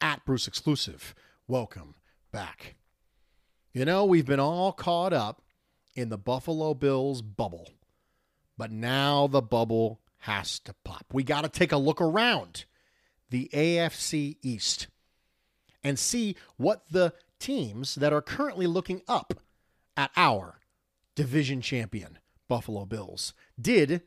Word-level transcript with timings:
at 0.00 0.24
Bruce 0.24 0.46
Exclusive. 0.46 1.14
Welcome 1.46 1.94
back. 2.32 2.76
You 3.72 3.84
know, 3.84 4.04
we've 4.04 4.26
been 4.26 4.40
all 4.40 4.72
caught 4.72 5.12
up 5.12 5.42
in 5.94 6.08
the 6.08 6.18
Buffalo 6.18 6.74
Bills 6.74 7.22
bubble, 7.22 7.68
but 8.56 8.70
now 8.70 9.26
the 9.26 9.42
bubble 9.42 10.00
has 10.18 10.58
to 10.60 10.74
pop. 10.84 11.06
We 11.12 11.22
got 11.22 11.42
to 11.42 11.48
take 11.48 11.72
a 11.72 11.76
look 11.76 12.00
around 12.00 12.64
the 13.30 13.50
AFC 13.52 14.36
East 14.42 14.86
and 15.82 15.98
see 15.98 16.36
what 16.56 16.84
the 16.90 17.12
teams 17.38 17.96
that 17.96 18.12
are 18.12 18.22
currently 18.22 18.66
looking 18.66 19.02
up 19.06 19.34
at 19.96 20.10
our 20.16 20.60
division 21.14 21.60
champion, 21.60 22.18
Buffalo 22.48 22.86
Bills, 22.86 23.34
did 23.60 24.02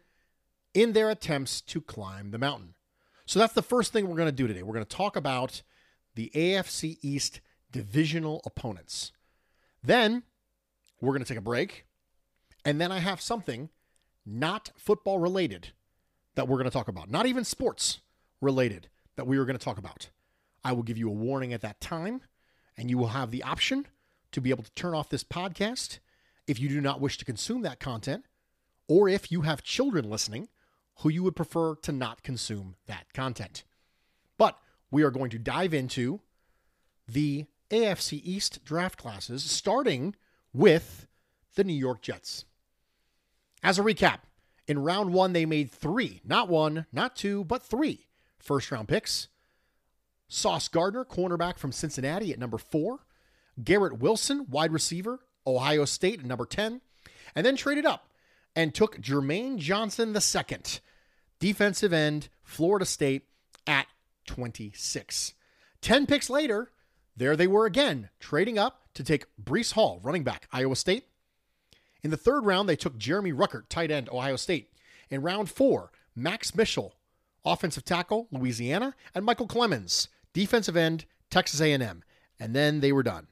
in 0.74 0.94
their 0.94 1.10
attempts 1.10 1.62
to 1.62 1.82
climb 1.82 2.32
the 2.32 2.38
mountain. 2.38 2.74
So 3.26 3.40
that's 3.40 3.54
the 3.54 3.62
first 3.62 3.92
thing 3.92 4.08
we're 4.08 4.16
going 4.16 4.28
to 4.28 4.32
do 4.32 4.48
today. 4.48 4.64
We're 4.64 4.74
going 4.74 4.86
to 4.86 4.96
talk 4.96 5.16
about 5.16 5.62
the 6.18 6.32
AFC 6.34 6.98
East 7.02 7.40
divisional 7.72 8.42
opponents. 8.44 9.12
Then 9.84 10.24
we're 11.00 11.14
going 11.14 11.24
to 11.24 11.28
take 11.28 11.38
a 11.38 11.42
break. 11.42 11.86
And 12.66 12.82
then 12.82 12.92
I 12.92 13.00
have 13.00 13.22
something 13.22 13.70
not 14.26 14.72
football 14.76 15.20
related 15.20 15.70
that 16.36 16.48
we're 16.48 16.58
going 16.58 16.66
to 16.66 16.72
talk 16.72 16.88
about, 16.88 17.10
not 17.10 17.28
even 17.28 17.46
sports 17.46 18.00
related 18.42 18.90
that 19.16 19.28
we 19.28 19.38
are 19.38 19.46
going 19.46 19.58
to 19.58 19.64
talk 19.64 19.78
about. 19.78 20.10
I 20.64 20.74
will 20.74 20.84
give 20.84 20.98
you 20.98 21.08
a 21.08 21.14
warning 21.14 21.54
at 21.54 21.62
that 21.62 21.80
time, 21.80 22.22
and 22.76 22.90
you 22.90 22.98
will 22.98 23.10
have 23.10 23.30
the 23.30 23.44
option 23.44 23.86
to 24.32 24.42
be 24.42 24.50
able 24.50 24.64
to 24.64 24.72
turn 24.72 24.96
off 24.96 25.10
this 25.10 25.24
podcast 25.24 26.00
if 26.48 26.60
you 26.60 26.68
do 26.68 26.82
not 26.82 27.00
wish 27.00 27.18
to 27.20 27.26
consume 27.26 27.62
that 27.62 27.80
content, 27.80 28.26
or 28.88 29.08
if 29.08 29.32
you 29.32 29.42
have 29.42 29.62
children 29.62 30.10
listening 30.10 30.50
who 31.02 31.10
you 31.10 31.22
would 31.22 31.36
prefer 31.36 31.76
to 31.76 31.92
not 31.92 32.24
consume 32.24 32.76
that 32.88 33.14
content. 33.14 33.64
But 34.38 34.58
we 34.92 35.04
are 35.04 35.12
going 35.12 35.30
to 35.32 35.40
dive 35.40 35.74
into 35.74 36.22
the 37.08 37.46
AFC 37.70 38.22
East 38.24 38.64
draft 38.64 38.98
classes, 38.98 39.44
starting 39.44 40.16
with 40.54 41.08
the 41.56 41.64
New 41.64 41.74
York 41.74 42.02
Jets. 42.02 42.46
As 43.64 43.80
a 43.80 43.84
recap, 43.84 44.20
in 44.68 44.80
round 44.80 45.14
one, 45.14 45.34
they 45.34 45.46
made 45.46 45.72
three, 45.72 46.22
not 46.24 46.50
one, 46.50 46.86
not 46.92 47.16
two, 47.16 47.44
but 47.44 47.64
three 47.64 48.08
first 48.40 48.72
round 48.72 48.88
picks. 48.88 49.28
Sauce 50.28 50.68
Gardner, 50.68 51.06
cornerback 51.06 51.58
from 51.58 51.72
Cincinnati 51.72 52.32
at 52.32 52.40
number 52.40 52.58
four. 52.58 53.00
Garrett 53.64 54.00
Wilson, 54.00 54.46
wide 54.50 54.72
receiver, 54.72 55.20
Ohio 55.46 55.86
State 55.86 56.20
at 56.20 56.26
number 56.26 56.46
10. 56.46 56.82
And 57.36 57.46
then 57.46 57.56
traded 57.56 57.86
up 57.86 58.10
and 58.56 58.74
took 58.74 59.00
Jermaine 59.00 59.58
Johnson 59.58 60.16
II, 60.16 60.58
defensive 61.40 61.94
end, 61.94 62.30
Florida 62.44 62.86
State 62.86 63.24
at 63.66 63.88
26. 64.28 65.34
10 65.82 66.06
picks 66.06 66.30
later, 66.30 66.72
there 67.16 67.36
they 67.36 67.48
were 67.48 67.66
again, 67.66 68.10
trading 68.20 68.60
up 68.60 68.94
to 68.94 69.04
take 69.04 69.26
Breece 69.42 69.74
Hall, 69.74 70.00
running 70.04 70.24
back, 70.24 70.48
Iowa 70.52 70.76
State. 70.76 71.08
In 72.04 72.12
the 72.12 72.18
third 72.18 72.46
round, 72.46 72.70
they 72.70 72.76
took 72.76 72.98
Jeremy 72.98 73.34
Ruckert, 73.34 73.70
tight 73.70 73.90
end, 73.90 74.10
Ohio 74.10 74.36
State. 74.36 74.72
In 75.10 75.22
round 75.22 75.50
four, 75.50 75.92
Max 76.16 76.56
Mitchell, 76.56 76.96
offensive 77.44 77.86
tackle, 77.86 78.28
Louisiana, 78.32 78.96
and 79.16 79.26
Michael 79.26 79.48
Clemens, 79.48 80.10
defensive 80.34 80.78
end, 80.78 81.06
Texas 81.30 81.62
A&M. 81.62 82.04
And 82.40 82.56
then 82.56 82.82
they 82.82 82.92
were 82.92 83.04
done. 83.04 83.28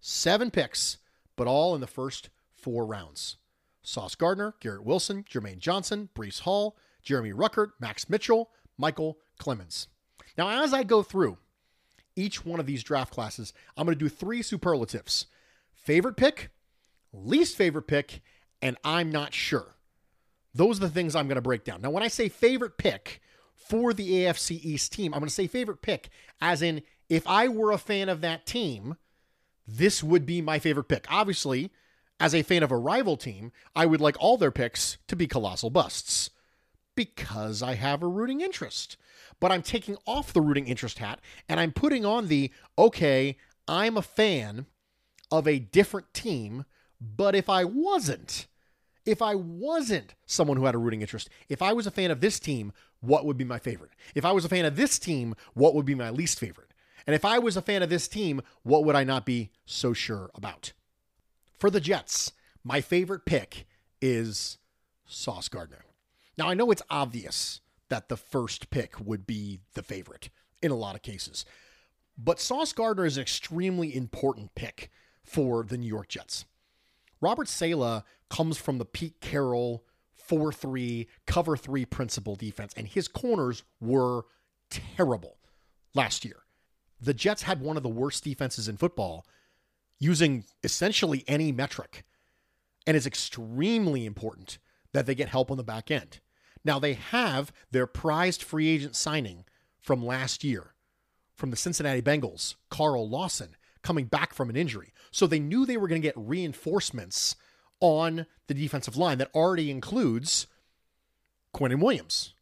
Seven 0.00 0.50
picks, 0.50 0.98
but 1.34 1.48
all 1.48 1.74
in 1.74 1.80
the 1.80 1.86
first 1.86 2.30
four 2.54 2.86
rounds. 2.86 3.36
Sauce 3.82 4.14
Gardner, 4.14 4.54
Garrett 4.60 4.84
Wilson, 4.84 5.24
Jermaine 5.24 5.58
Johnson, 5.58 6.08
Breece 6.14 6.40
Hall, 6.40 6.76
Jeremy 7.02 7.32
Ruckert, 7.32 7.70
Max 7.80 8.08
Mitchell, 8.08 8.50
Michael 8.78 9.18
Clemens. 9.38 9.88
Now, 10.38 10.62
as 10.62 10.72
I 10.72 10.84
go 10.84 11.02
through 11.02 11.38
each 12.16 12.44
one 12.44 12.60
of 12.60 12.66
these 12.66 12.82
draft 12.82 13.12
classes, 13.12 13.52
I'm 13.76 13.84
going 13.84 13.98
to 13.98 14.04
do 14.04 14.08
three 14.08 14.42
superlatives 14.42 15.26
favorite 15.74 16.16
pick, 16.16 16.50
least 17.12 17.56
favorite 17.56 17.86
pick, 17.86 18.22
and 18.62 18.76
I'm 18.84 19.10
not 19.10 19.34
sure. 19.34 19.74
Those 20.54 20.78
are 20.78 20.86
the 20.86 20.90
things 20.90 21.14
I'm 21.14 21.28
going 21.28 21.36
to 21.36 21.42
break 21.42 21.64
down. 21.64 21.82
Now, 21.82 21.90
when 21.90 22.02
I 22.02 22.08
say 22.08 22.28
favorite 22.28 22.78
pick 22.78 23.20
for 23.54 23.92
the 23.92 24.10
AFC 24.10 24.64
East 24.64 24.92
team, 24.92 25.12
I'm 25.12 25.20
going 25.20 25.28
to 25.28 25.34
say 25.34 25.46
favorite 25.46 25.82
pick 25.82 26.08
as 26.40 26.62
in 26.62 26.82
if 27.08 27.26
I 27.26 27.48
were 27.48 27.72
a 27.72 27.78
fan 27.78 28.08
of 28.08 28.20
that 28.20 28.46
team, 28.46 28.96
this 29.66 30.02
would 30.02 30.26
be 30.26 30.40
my 30.40 30.58
favorite 30.58 30.88
pick. 30.88 31.06
Obviously, 31.10 31.70
as 32.20 32.34
a 32.34 32.42
fan 32.42 32.62
of 32.62 32.72
a 32.72 32.76
rival 32.76 33.16
team, 33.16 33.52
I 33.76 33.86
would 33.86 34.00
like 34.00 34.16
all 34.18 34.36
their 34.36 34.50
picks 34.50 34.98
to 35.06 35.16
be 35.16 35.26
colossal 35.26 35.70
busts 35.70 36.30
because 36.98 37.62
I 37.62 37.76
have 37.76 38.02
a 38.02 38.08
rooting 38.08 38.40
interest. 38.40 38.96
But 39.38 39.52
I'm 39.52 39.62
taking 39.62 39.96
off 40.04 40.32
the 40.32 40.40
rooting 40.40 40.66
interest 40.66 40.98
hat 40.98 41.20
and 41.48 41.60
I'm 41.60 41.70
putting 41.70 42.04
on 42.04 42.26
the 42.26 42.50
okay, 42.76 43.36
I'm 43.68 43.96
a 43.96 44.02
fan 44.02 44.66
of 45.30 45.46
a 45.46 45.60
different 45.60 46.12
team, 46.12 46.64
but 47.00 47.36
if 47.36 47.48
I 47.48 47.62
wasn't, 47.62 48.48
if 49.06 49.22
I 49.22 49.36
wasn't 49.36 50.16
someone 50.26 50.56
who 50.56 50.64
had 50.64 50.74
a 50.74 50.78
rooting 50.78 51.00
interest, 51.00 51.30
if 51.48 51.62
I 51.62 51.72
was 51.72 51.86
a 51.86 51.92
fan 51.92 52.10
of 52.10 52.20
this 52.20 52.40
team, 52.40 52.72
what 53.00 53.24
would 53.24 53.36
be 53.36 53.44
my 53.44 53.60
favorite? 53.60 53.92
If 54.16 54.24
I 54.24 54.32
was 54.32 54.44
a 54.44 54.48
fan 54.48 54.64
of 54.64 54.74
this 54.74 54.98
team, 54.98 55.36
what 55.54 55.76
would 55.76 55.86
be 55.86 55.94
my 55.94 56.10
least 56.10 56.40
favorite? 56.40 56.72
And 57.06 57.14
if 57.14 57.24
I 57.24 57.38
was 57.38 57.56
a 57.56 57.62
fan 57.62 57.84
of 57.84 57.90
this 57.90 58.08
team, 58.08 58.42
what 58.64 58.84
would 58.84 58.96
I 58.96 59.04
not 59.04 59.24
be 59.24 59.50
so 59.64 59.92
sure 59.92 60.32
about? 60.34 60.72
For 61.60 61.70
the 61.70 61.80
Jets, 61.80 62.32
my 62.64 62.80
favorite 62.80 63.24
pick 63.24 63.66
is 64.02 64.58
Sauce 65.06 65.48
Gardner. 65.48 65.84
Now, 66.38 66.48
I 66.48 66.54
know 66.54 66.70
it's 66.70 66.82
obvious 66.88 67.60
that 67.88 68.08
the 68.08 68.16
first 68.16 68.70
pick 68.70 68.94
would 69.00 69.26
be 69.26 69.58
the 69.74 69.82
favorite 69.82 70.30
in 70.62 70.70
a 70.70 70.76
lot 70.76 70.94
of 70.94 71.02
cases, 71.02 71.44
but 72.16 72.40
Sauce 72.40 72.72
Gardner 72.72 73.04
is 73.04 73.16
an 73.16 73.22
extremely 73.22 73.94
important 73.94 74.54
pick 74.54 74.90
for 75.24 75.64
the 75.64 75.76
New 75.76 75.88
York 75.88 76.08
Jets. 76.08 76.44
Robert 77.20 77.48
Saleh 77.48 78.04
comes 78.30 78.56
from 78.56 78.78
the 78.78 78.84
Pete 78.84 79.20
Carroll 79.20 79.84
4 80.14 80.52
3 80.52 81.08
cover 81.26 81.56
3 81.56 81.84
principal 81.86 82.36
defense, 82.36 82.72
and 82.76 82.86
his 82.86 83.08
corners 83.08 83.64
were 83.80 84.22
terrible 84.70 85.38
last 85.94 86.24
year. 86.24 86.44
The 87.00 87.14
Jets 87.14 87.42
had 87.42 87.60
one 87.60 87.76
of 87.76 87.82
the 87.82 87.88
worst 87.88 88.22
defenses 88.22 88.68
in 88.68 88.76
football 88.76 89.26
using 89.98 90.44
essentially 90.62 91.24
any 91.26 91.50
metric. 91.50 92.04
And 92.86 92.96
it's 92.96 93.06
extremely 93.06 94.06
important 94.06 94.58
that 94.92 95.06
they 95.06 95.14
get 95.14 95.28
help 95.28 95.50
on 95.50 95.56
the 95.56 95.64
back 95.64 95.90
end. 95.90 96.20
Now, 96.64 96.78
they 96.78 96.94
have 96.94 97.52
their 97.70 97.86
prized 97.86 98.42
free 98.42 98.68
agent 98.68 98.96
signing 98.96 99.44
from 99.78 100.04
last 100.04 100.44
year 100.44 100.74
from 101.34 101.50
the 101.50 101.56
Cincinnati 101.56 102.02
Bengals, 102.02 102.56
Carl 102.68 103.08
Lawson, 103.08 103.56
coming 103.82 104.06
back 104.06 104.34
from 104.34 104.50
an 104.50 104.56
injury. 104.56 104.92
So 105.10 105.26
they 105.26 105.38
knew 105.38 105.64
they 105.64 105.76
were 105.76 105.88
going 105.88 106.02
to 106.02 106.06
get 106.06 106.14
reinforcements 106.16 107.36
on 107.80 108.26
the 108.48 108.54
defensive 108.54 108.96
line 108.96 109.18
that 109.18 109.30
already 109.34 109.70
includes 109.70 110.48
Quinnen 111.54 111.80
Williams. 111.80 112.34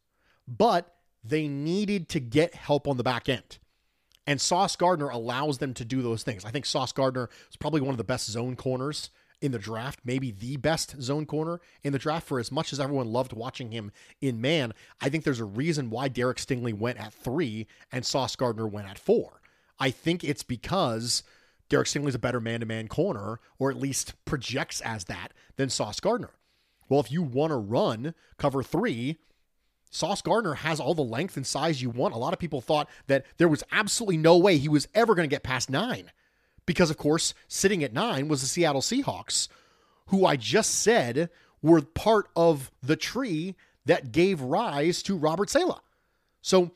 But 0.47 0.95
they 1.23 1.47
needed 1.47 2.09
to 2.09 2.19
get 2.19 2.55
help 2.55 2.87
on 2.87 2.97
the 2.97 3.03
back 3.03 3.29
end. 3.29 3.59
And 4.25 4.41
Sauce 4.41 4.75
Gardner 4.75 5.09
allows 5.09 5.59
them 5.59 5.73
to 5.75 5.85
do 5.85 6.01
those 6.01 6.23
things. 6.23 6.43
I 6.43 6.51
think 6.51 6.65
Sauce 6.65 6.91
Gardner 6.91 7.29
is 7.49 7.55
probably 7.55 7.81
one 7.81 7.93
of 7.93 7.97
the 7.97 8.03
best 8.03 8.29
zone 8.29 8.55
corners 8.55 9.09
in 9.41 9.51
the 9.51 9.59
draft, 9.59 9.99
maybe 10.03 10.31
the 10.31 10.57
best 10.57 11.01
zone 11.01 11.25
corner 11.25 11.59
in 11.83 11.93
the 11.93 11.99
draft. 11.99 12.27
For 12.27 12.39
as 12.39 12.51
much 12.51 12.73
as 12.73 12.79
everyone 12.79 13.07
loved 13.07 13.33
watching 13.33 13.71
him 13.71 13.91
in 14.21 14.41
man, 14.41 14.73
I 15.01 15.09
think 15.09 15.23
there's 15.23 15.39
a 15.39 15.45
reason 15.45 15.89
why 15.89 16.07
Derek 16.07 16.37
Stingley 16.37 16.73
went 16.73 16.99
at 16.99 17.13
three 17.13 17.67
and 17.91 18.05
Sauce 18.05 18.35
Gardner 18.35 18.67
went 18.67 18.87
at 18.87 18.99
four. 18.99 19.41
I 19.79 19.91
think 19.91 20.23
it's 20.23 20.43
because 20.43 21.23
Derek 21.69 21.87
Stingley's 21.87 22.15
a 22.15 22.19
better 22.19 22.39
man 22.39 22.61
to 22.61 22.65
man 22.65 22.87
corner, 22.87 23.39
or 23.59 23.69
at 23.69 23.77
least 23.77 24.13
projects 24.25 24.81
as 24.81 25.05
that, 25.05 25.33
than 25.55 25.69
Sauce 25.69 25.99
Gardner. 25.99 26.31
Well, 26.89 26.99
if 26.99 27.11
you 27.11 27.21
want 27.21 27.51
to 27.51 27.57
run 27.57 28.13
cover 28.37 28.63
three, 28.63 29.17
Sauce 29.91 30.21
Gardner 30.21 30.55
has 30.55 30.79
all 30.79 30.93
the 30.93 31.01
length 31.01 31.37
and 31.37 31.45
size 31.45 31.81
you 31.81 31.89
want. 31.89 32.13
A 32.13 32.17
lot 32.17 32.33
of 32.33 32.39
people 32.39 32.61
thought 32.61 32.89
that 33.07 33.25
there 33.37 33.47
was 33.47 33.63
absolutely 33.71 34.17
no 34.17 34.37
way 34.37 34.57
he 34.57 34.69
was 34.69 34.87
ever 34.93 35.15
going 35.15 35.29
to 35.29 35.33
get 35.33 35.43
past 35.43 35.69
nine. 35.69 36.11
Because, 36.67 36.91
of 36.91 36.97
course, 36.97 37.33
sitting 37.47 37.83
at 37.83 37.93
nine 37.93 38.27
was 38.27 38.41
the 38.41 38.47
Seattle 38.47 38.81
Seahawks, 38.81 39.47
who 40.07 40.25
I 40.25 40.35
just 40.35 40.75
said 40.75 41.31
were 41.63 41.81
part 41.81 42.27
of 42.35 42.69
the 42.83 42.95
tree 42.95 43.55
that 43.85 44.11
gave 44.11 44.41
rise 44.41 45.01
to 45.03 45.17
Robert 45.17 45.49
Saleh. 45.49 45.81
So 46.41 46.71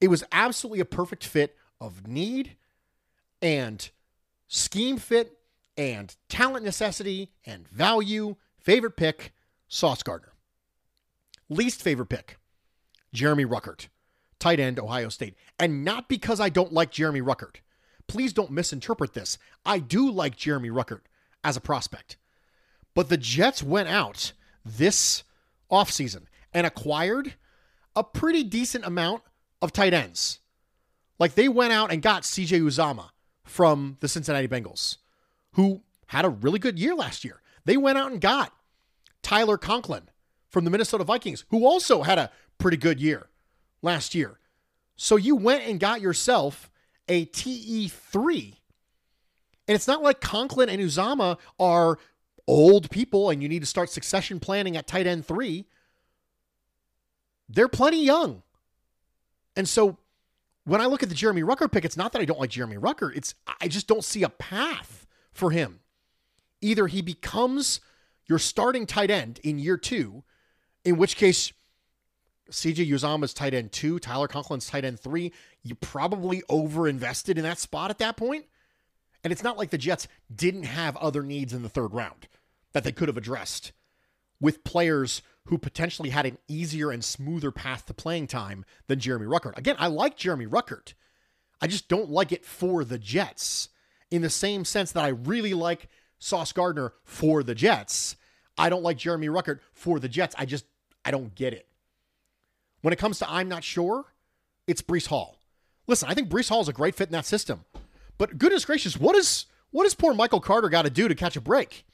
it 0.00 0.08
was 0.08 0.22
absolutely 0.30 0.80
a 0.80 0.84
perfect 0.84 1.24
fit 1.24 1.56
of 1.80 2.06
need 2.06 2.56
and 3.42 3.90
scheme 4.46 4.98
fit 4.98 5.38
and 5.76 6.14
talent 6.28 6.64
necessity 6.64 7.32
and 7.44 7.66
value. 7.68 8.36
Favorite 8.58 8.96
pick, 8.96 9.32
Sauce 9.66 10.02
Gardner. 10.02 10.32
Least 11.48 11.82
favorite 11.82 12.10
pick, 12.10 12.38
Jeremy 13.12 13.44
Ruckert, 13.44 13.88
tight 14.38 14.60
end, 14.60 14.78
Ohio 14.78 15.08
State. 15.08 15.34
And 15.58 15.84
not 15.84 16.08
because 16.08 16.38
I 16.38 16.48
don't 16.48 16.72
like 16.72 16.90
Jeremy 16.90 17.20
Ruckert. 17.20 17.56
Please 18.08 18.32
don't 18.32 18.50
misinterpret 18.50 19.14
this. 19.14 19.38
I 19.64 19.78
do 19.78 20.10
like 20.10 20.36
Jeremy 20.36 20.70
Ruckert 20.70 21.00
as 21.42 21.56
a 21.56 21.60
prospect. 21.60 22.16
But 22.94 23.08
the 23.08 23.16
Jets 23.16 23.62
went 23.62 23.88
out 23.88 24.32
this 24.64 25.24
offseason 25.70 26.24
and 26.52 26.66
acquired 26.66 27.34
a 27.96 28.04
pretty 28.04 28.42
decent 28.42 28.84
amount 28.84 29.22
of 29.60 29.72
tight 29.72 29.92
ends. 29.92 30.40
Like 31.18 31.34
they 31.34 31.48
went 31.48 31.72
out 31.72 31.92
and 31.92 32.02
got 32.02 32.22
CJ 32.22 32.60
Uzomah 32.60 33.10
from 33.44 33.96
the 34.00 34.08
Cincinnati 34.08 34.48
Bengals, 34.48 34.98
who 35.52 35.82
had 36.06 36.24
a 36.24 36.30
really 36.30 36.58
good 36.58 36.78
year 36.78 36.94
last 36.94 37.24
year. 37.24 37.40
They 37.64 37.76
went 37.76 37.98
out 37.98 38.12
and 38.12 38.20
got 38.20 38.52
Tyler 39.22 39.58
Conklin 39.58 40.08
from 40.48 40.64
the 40.64 40.70
Minnesota 40.70 41.04
Vikings, 41.04 41.44
who 41.48 41.66
also 41.66 42.02
had 42.02 42.18
a 42.18 42.30
pretty 42.58 42.76
good 42.76 43.00
year 43.00 43.28
last 43.82 44.14
year. 44.14 44.38
So 44.96 45.16
you 45.16 45.34
went 45.34 45.64
and 45.64 45.80
got 45.80 46.00
yourself 46.00 46.70
a 47.08 47.26
TE3. 47.26 48.56
And 49.66 49.74
it's 49.74 49.88
not 49.88 50.02
like 50.02 50.20
Conklin 50.20 50.68
and 50.68 50.80
Uzomah 50.80 51.38
are 51.58 51.98
old 52.46 52.90
people 52.90 53.30
and 53.30 53.42
you 53.42 53.48
need 53.48 53.60
to 53.60 53.66
start 53.66 53.90
succession 53.90 54.40
planning 54.40 54.76
at 54.76 54.86
tight 54.86 55.06
end 55.06 55.26
three. 55.26 55.66
They're 57.48 57.68
plenty 57.68 58.04
young. 58.04 58.42
And 59.56 59.68
so 59.68 59.98
when 60.64 60.80
I 60.80 60.86
look 60.86 61.02
at 61.02 61.08
the 61.08 61.14
Jeremy 61.14 61.42
Ruckert 61.42 61.72
pick, 61.72 61.84
it's 61.84 61.96
not 61.96 62.12
that 62.12 62.22
I 62.22 62.24
don't 62.24 62.40
like 62.40 62.50
Jeremy 62.50 62.76
Ruckert. 62.76 63.16
It's 63.16 63.34
I 63.60 63.68
just 63.68 63.86
don't 63.86 64.04
see 64.04 64.22
a 64.22 64.28
path 64.28 65.06
for 65.32 65.50
him. 65.50 65.80
Either 66.60 66.86
he 66.86 67.02
becomes 67.02 67.80
your 68.26 68.38
starting 68.38 68.86
tight 68.86 69.10
end 69.10 69.40
in 69.42 69.58
year 69.58 69.76
two, 69.76 70.24
in 70.84 70.96
which 70.96 71.16
case 71.16 71.52
CJ 72.50 72.88
Uzomah's 72.88 73.34
tight 73.34 73.54
end 73.54 73.72
two, 73.72 73.98
Tyler 73.98 74.28
Conklin's 74.28 74.66
tight 74.66 74.84
end 74.84 75.00
three. 75.00 75.32
You 75.62 75.74
probably 75.74 76.42
over 76.48 76.86
invested 76.86 77.38
in 77.38 77.44
that 77.44 77.58
spot 77.58 77.90
at 77.90 77.98
that 77.98 78.16
point. 78.16 78.46
And 79.22 79.32
it's 79.32 79.42
not 79.42 79.56
like 79.56 79.70
the 79.70 79.78
Jets 79.78 80.06
didn't 80.34 80.64
have 80.64 80.96
other 80.98 81.22
needs 81.22 81.54
in 81.54 81.62
the 81.62 81.68
third 81.70 81.94
round 81.94 82.28
that 82.72 82.84
they 82.84 82.92
could 82.92 83.08
have 83.08 83.16
addressed 83.16 83.72
with 84.40 84.64
players 84.64 85.22
who 85.46 85.56
potentially 85.56 86.10
had 86.10 86.26
an 86.26 86.38
easier 86.48 86.90
and 86.90 87.02
smoother 87.02 87.50
path 87.50 87.86
to 87.86 87.94
playing 87.94 88.26
time 88.26 88.64
than 88.86 89.00
Jeremy 89.00 89.26
Ruckert. 89.26 89.56
Again, 89.56 89.76
I 89.78 89.86
like 89.86 90.16
Jeremy 90.16 90.46
Ruckert. 90.46 90.94
I 91.60 91.66
just 91.66 91.88
don't 91.88 92.10
like 92.10 92.32
it 92.32 92.44
for 92.44 92.84
the 92.84 92.98
Jets 92.98 93.70
in 94.10 94.22
the 94.22 94.30
same 94.30 94.64
sense 94.64 94.92
that 94.92 95.04
I 95.04 95.08
really 95.08 95.54
like 95.54 95.88
Sauce 96.18 96.52
Gardner 96.52 96.92
for 97.04 97.42
the 97.42 97.54
Jets. 97.54 98.16
I 98.56 98.68
don't 98.68 98.82
like 98.82 98.98
Jeremy 98.98 99.28
Ruckert 99.28 99.60
for 99.72 99.98
the 99.98 100.08
Jets. 100.08 100.34
I 100.38 100.44
just, 100.46 100.66
I 101.04 101.10
don't 101.10 101.34
get 101.34 101.52
it. 101.52 101.66
When 102.84 102.92
it 102.92 102.98
comes 102.98 103.18
to 103.20 103.30
I'm 103.30 103.48
not 103.48 103.64
sure, 103.64 104.04
it's 104.66 104.82
Breece 104.82 105.06
Hall. 105.06 105.38
Listen, 105.86 106.06
I 106.10 106.12
think 106.12 106.28
Breece 106.28 106.50
Hall 106.50 106.60
is 106.60 106.68
a 106.68 106.72
great 106.74 106.94
fit 106.94 107.08
in 107.08 107.12
that 107.12 107.24
system. 107.24 107.64
But 108.18 108.36
goodness 108.36 108.66
gracious, 108.66 108.94
what 108.94 109.16
is 109.16 109.46
what 109.70 109.84
does 109.84 109.94
poor 109.94 110.12
Michael 110.12 110.42
Carter 110.42 110.68
got 110.68 110.82
to 110.82 110.90
do 110.90 111.08
to 111.08 111.14
catch 111.14 111.34
a 111.34 111.40
break? 111.40 111.86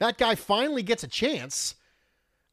That 0.00 0.18
guy 0.18 0.34
finally 0.34 0.82
gets 0.82 1.04
a 1.04 1.06
chance 1.06 1.76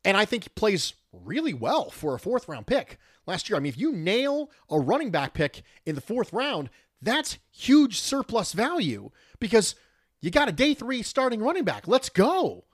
and 0.04 0.16
I 0.16 0.26
think 0.26 0.44
he 0.44 0.50
plays 0.50 0.94
really 1.12 1.56
well 1.56 1.90
for 1.90 2.14
a 2.14 2.20
fourth 2.20 2.48
round 2.48 2.68
pick 2.68 3.00
last 3.26 3.50
year. 3.50 3.58
I 3.58 3.60
mean, 3.62 3.72
if 3.72 3.80
you 3.80 3.94
nail 3.94 4.52
a 4.70 4.80
running 4.80 5.10
back 5.10 5.34
pick 5.34 5.64
in 5.88 5.96
the 5.96 6.02
fourth 6.02 6.32
round, 6.32 6.70
that's 7.02 7.40
huge 7.50 8.00
surplus 8.00 8.54
value 8.54 9.10
because 9.40 9.74
you 10.22 10.30
got 10.30 10.50
a 10.50 10.52
day 10.52 10.76
three 10.76 11.02
starting 11.02 11.42
running 11.42 11.64
back. 11.64 11.88
Let's 11.88 12.10
go. 12.10 12.66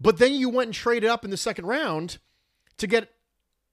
But 0.00 0.16
then 0.16 0.32
you 0.32 0.48
went 0.48 0.68
and 0.68 0.74
traded 0.74 1.10
up 1.10 1.22
in 1.22 1.30
the 1.30 1.36
second 1.36 1.66
round 1.66 2.16
to 2.78 2.86
get 2.86 3.10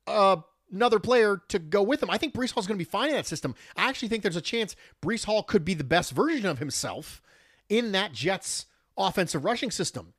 uh, 0.08 0.38
another 0.72 1.00
player 1.00 1.42
to 1.50 1.60
go 1.60 1.84
with 1.84 2.02
him. 2.02 2.10
I 2.10 2.18
think 2.18 2.34
Breece 2.34 2.54
Hall's 2.54 2.68
going 2.68 2.78
to 2.78 2.84
be 2.84 2.90
fine 2.90 3.10
in 3.10 3.16
that 3.16 3.28
system. 3.28 3.56
I 3.76 3.88
actually 3.88 4.10
think 4.10 4.24
there's 4.24 4.36
a 4.36 4.42
chance 4.42 4.76
Breece 5.02 5.26
Hall 5.26 5.44
could 5.44 5.66
be 5.66 5.74
the 5.74 5.84
best 5.84 6.12
version 6.12 6.46
of 6.46 6.60
himself 6.60 7.22
in 7.70 7.92
that 7.92 8.14
Jets 8.14 8.66
offensive 8.98 9.46
rushing 9.46 9.72
system. 9.72 10.14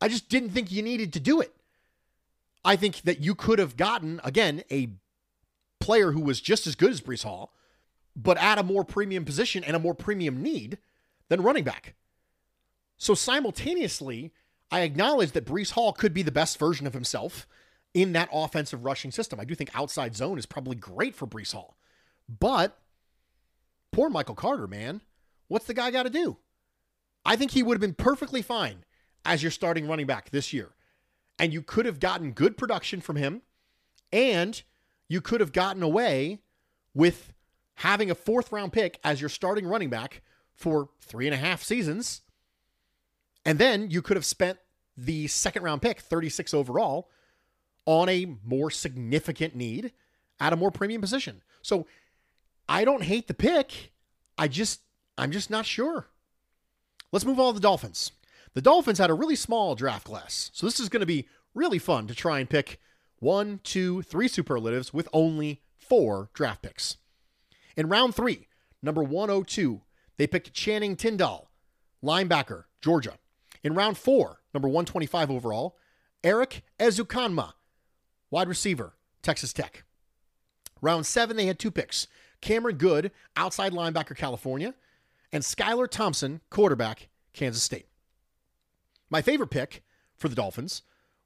I 0.00 0.08
just 0.08 0.28
didn't 0.28 0.50
think 0.50 0.70
you 0.70 0.82
needed 0.82 1.12
to 1.14 1.20
do 1.20 1.40
it. 1.40 1.54
I 2.64 2.76
think 2.76 3.02
that 3.02 3.20
you 3.20 3.34
could 3.34 3.58
have 3.58 3.76
gotten, 3.76 4.20
again, 4.24 4.62
a 4.70 4.90
player 5.78 6.12
who 6.12 6.20
was 6.20 6.40
just 6.40 6.66
as 6.66 6.74
good 6.74 6.90
as 6.90 7.00
Breece 7.00 7.22
Hall, 7.22 7.54
but 8.14 8.38
at 8.38 8.58
a 8.58 8.62
more 8.62 8.84
premium 8.84 9.24
position 9.24 9.62
and 9.62 9.76
a 9.76 9.80
more 9.80 9.94
premium 9.94 10.42
need 10.42 10.78
than 11.28 11.42
running 11.42 11.64
back. 11.64 11.94
So 12.98 13.14
simultaneously, 13.14 14.32
I 14.70 14.80
acknowledge 14.80 15.32
that 15.32 15.44
Breece 15.44 15.72
Hall 15.72 15.92
could 15.92 16.12
be 16.12 16.22
the 16.22 16.32
best 16.32 16.58
version 16.58 16.86
of 16.86 16.94
himself 16.94 17.46
in 17.96 18.12
that 18.12 18.28
offensive 18.30 18.84
rushing 18.84 19.10
system. 19.10 19.40
I 19.40 19.46
do 19.46 19.54
think 19.54 19.70
outside 19.72 20.14
zone 20.14 20.38
is 20.38 20.44
probably 20.44 20.76
great 20.76 21.14
for 21.14 21.26
Breece 21.26 21.54
Hall. 21.54 21.78
But 22.28 22.78
poor 23.90 24.10
Michael 24.10 24.34
Carter, 24.34 24.66
man. 24.66 25.00
What's 25.48 25.64
the 25.64 25.72
guy 25.72 25.90
got 25.90 26.02
to 26.02 26.10
do? 26.10 26.36
I 27.24 27.36
think 27.36 27.52
he 27.52 27.62
would 27.62 27.74
have 27.74 27.80
been 27.80 27.94
perfectly 27.94 28.42
fine 28.42 28.84
as 29.24 29.42
your 29.42 29.50
starting 29.50 29.88
running 29.88 30.04
back 30.04 30.28
this 30.28 30.52
year. 30.52 30.74
And 31.38 31.54
you 31.54 31.62
could 31.62 31.86
have 31.86 31.98
gotten 31.98 32.32
good 32.32 32.58
production 32.58 33.00
from 33.00 33.16
him, 33.16 33.40
and 34.12 34.62
you 35.08 35.22
could 35.22 35.40
have 35.40 35.52
gotten 35.52 35.82
away 35.82 36.40
with 36.92 37.32
having 37.76 38.10
a 38.10 38.14
fourth 38.14 38.52
round 38.52 38.74
pick 38.74 39.00
as 39.04 39.22
your 39.22 39.30
starting 39.30 39.66
running 39.66 39.88
back 39.88 40.20
for 40.54 40.90
three 41.00 41.26
and 41.26 41.34
a 41.34 41.38
half 41.38 41.62
seasons. 41.62 42.20
And 43.46 43.58
then 43.58 43.90
you 43.90 44.02
could 44.02 44.18
have 44.18 44.26
spent 44.26 44.58
the 44.98 45.28
second 45.28 45.62
round 45.62 45.80
pick, 45.80 46.00
36 46.00 46.52
overall, 46.52 47.08
on 47.86 48.08
a 48.08 48.36
more 48.44 48.70
significant 48.70 49.54
need 49.54 49.92
at 50.40 50.52
a 50.52 50.56
more 50.56 50.70
premium 50.70 51.00
position. 51.00 51.42
So 51.62 51.86
I 52.68 52.84
don't 52.84 53.02
hate 53.02 53.28
the 53.28 53.34
pick. 53.34 53.92
I 54.36 54.48
just, 54.48 54.82
I'm 55.16 55.30
just 55.30 55.50
not 55.50 55.64
sure. 55.64 56.08
Let's 57.12 57.24
move 57.24 57.40
on 57.40 57.54
to 57.54 57.60
the 57.60 57.62
Dolphins. 57.62 58.12
The 58.54 58.60
Dolphins 58.60 58.98
had 58.98 59.10
a 59.10 59.14
really 59.14 59.36
small 59.36 59.74
draft 59.74 60.04
class, 60.04 60.50
so 60.52 60.66
this 60.66 60.80
is 60.80 60.88
going 60.88 61.00
to 61.00 61.06
be 61.06 61.28
really 61.54 61.78
fun 61.78 62.06
to 62.06 62.14
try 62.14 62.40
and 62.40 62.50
pick 62.50 62.80
one, 63.18 63.60
two, 63.62 64.02
three 64.02 64.28
superlatives 64.28 64.92
with 64.92 65.08
only 65.12 65.62
four 65.76 66.30
draft 66.34 66.62
picks. 66.62 66.96
In 67.76 67.88
round 67.88 68.14
three, 68.14 68.48
number 68.82 69.02
102, 69.02 69.82
they 70.16 70.26
picked 70.26 70.54
Channing 70.54 70.96
Tindall, 70.96 71.50
linebacker, 72.02 72.64
Georgia. 72.80 73.18
In 73.62 73.74
round 73.74 73.98
four, 73.98 74.40
number 74.54 74.68
125 74.68 75.30
overall, 75.30 75.76
Erik 76.24 76.62
Ezukanma, 76.78 77.52
wide 78.30 78.48
receiver, 78.48 78.94
Texas 79.22 79.52
Tech. 79.52 79.84
Round 80.80 81.06
seven, 81.06 81.36
they 81.36 81.46
had 81.46 81.58
two 81.58 81.70
picks 81.70 82.06
Cameron 82.40 82.76
Goode, 82.76 83.12
outside 83.36 83.72
linebacker, 83.72 84.16
California, 84.16 84.74
and 85.32 85.42
Skylar 85.42 85.88
Thompson, 85.88 86.40
quarterback, 86.50 87.08
Kansas 87.32 87.62
State. 87.62 87.86
My 89.10 89.22
favorite 89.22 89.50
pick 89.50 89.82
for 90.16 90.28
the 90.28 90.34
Dolphins 90.34 90.82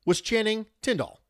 was 0.07 0.21
Channing 0.21 0.67
Tindall. 0.83 1.21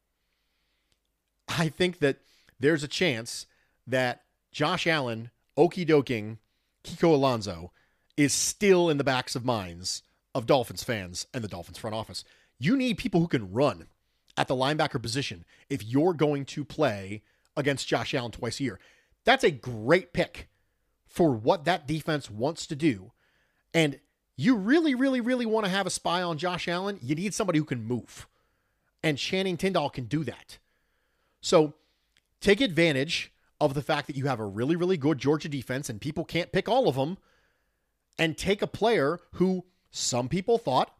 I 1.49 1.69
think 1.69 1.99
that 1.99 2.19
there's 2.59 2.83
a 2.83 2.89
chance 2.89 3.47
that 3.87 4.23
Josh 4.53 4.87
Allen, 4.87 5.31
okey 5.57 5.85
doking 5.85 6.39
Kiko 6.85 7.15
Alonso 7.15 7.73
is 8.17 8.33
still 8.33 8.89
in 8.89 8.99
the 8.99 9.05
backs 9.05 9.35
of 9.35 9.45
minds 9.45 10.03
of 10.35 10.47
Dolphins 10.47 10.85
fans 10.85 11.27
and 11.35 11.43
the 11.43 11.49
Dolphins 11.49 11.79
front 11.79 11.97
office. 11.97 12.25
You 12.59 12.77
need 12.77 12.99
people 12.99 13.21
who 13.21 13.29
can 13.29 13.53
run 13.53 13.87
at 14.37 14.49
the 14.49 14.55
linebacker 14.55 15.01
position 15.01 15.45
if 15.69 15.85
you're 15.85 16.15
going 16.15 16.45
to 16.47 16.65
play 16.65 17.23
against 17.57 17.89
Josh 17.89 18.15
Allen 18.15 18.31
twice 18.31 18.61
a 18.61 18.65
year. 18.65 18.81
That's 19.25 19.45
a 19.45 19.51
great 19.51 20.13
pick 20.13 20.49
for 21.07 21.33
what 21.33 21.65
that 21.65 21.87
defense 21.87 22.31
wants 22.31 22.67
to 22.69 22.77
do. 22.77 23.13
And 23.75 24.01
you 24.37 24.57
really, 24.57 24.95
really, 24.95 25.21
really 25.21 25.47
want 25.47 25.67
to 25.67 25.71
have 25.71 25.87
a 25.87 25.91
spy 25.91 26.23
on 26.23 26.39
Josh 26.39 26.69
Allen. 26.69 26.99
You 27.03 27.15
need 27.15 27.35
somebody 27.35 27.59
who 27.59 27.65
can 27.65 27.85
move. 27.85 28.27
And 29.03 29.19
Channing 29.19 29.57
Tindall 29.57 29.91
can 29.91 30.05
do 30.05 30.25
that. 30.25 30.59
So 31.41 31.75
take 32.41 32.61
advantage 32.61 33.33
of 33.61 33.75
the 33.75 33.83
fact 33.83 34.07
that 34.07 34.17
you 34.17 34.27
have 34.27 34.41
a 34.41 34.47
really, 34.47 34.77
really 34.77 34.97
good 34.97 35.19
Georgia 35.19 35.49
defense 35.49 35.91
and 35.91 36.01
people 36.01 36.25
can't 36.25 36.53
pick 36.53 36.69
all 36.69 36.89
of 36.89 36.97
them 36.97 37.19
and 38.19 38.37
take 38.37 38.63
a 38.63 38.67
player 38.67 39.21
who 39.33 39.65
some 39.91 40.29
people 40.29 40.59
thought 40.59 40.95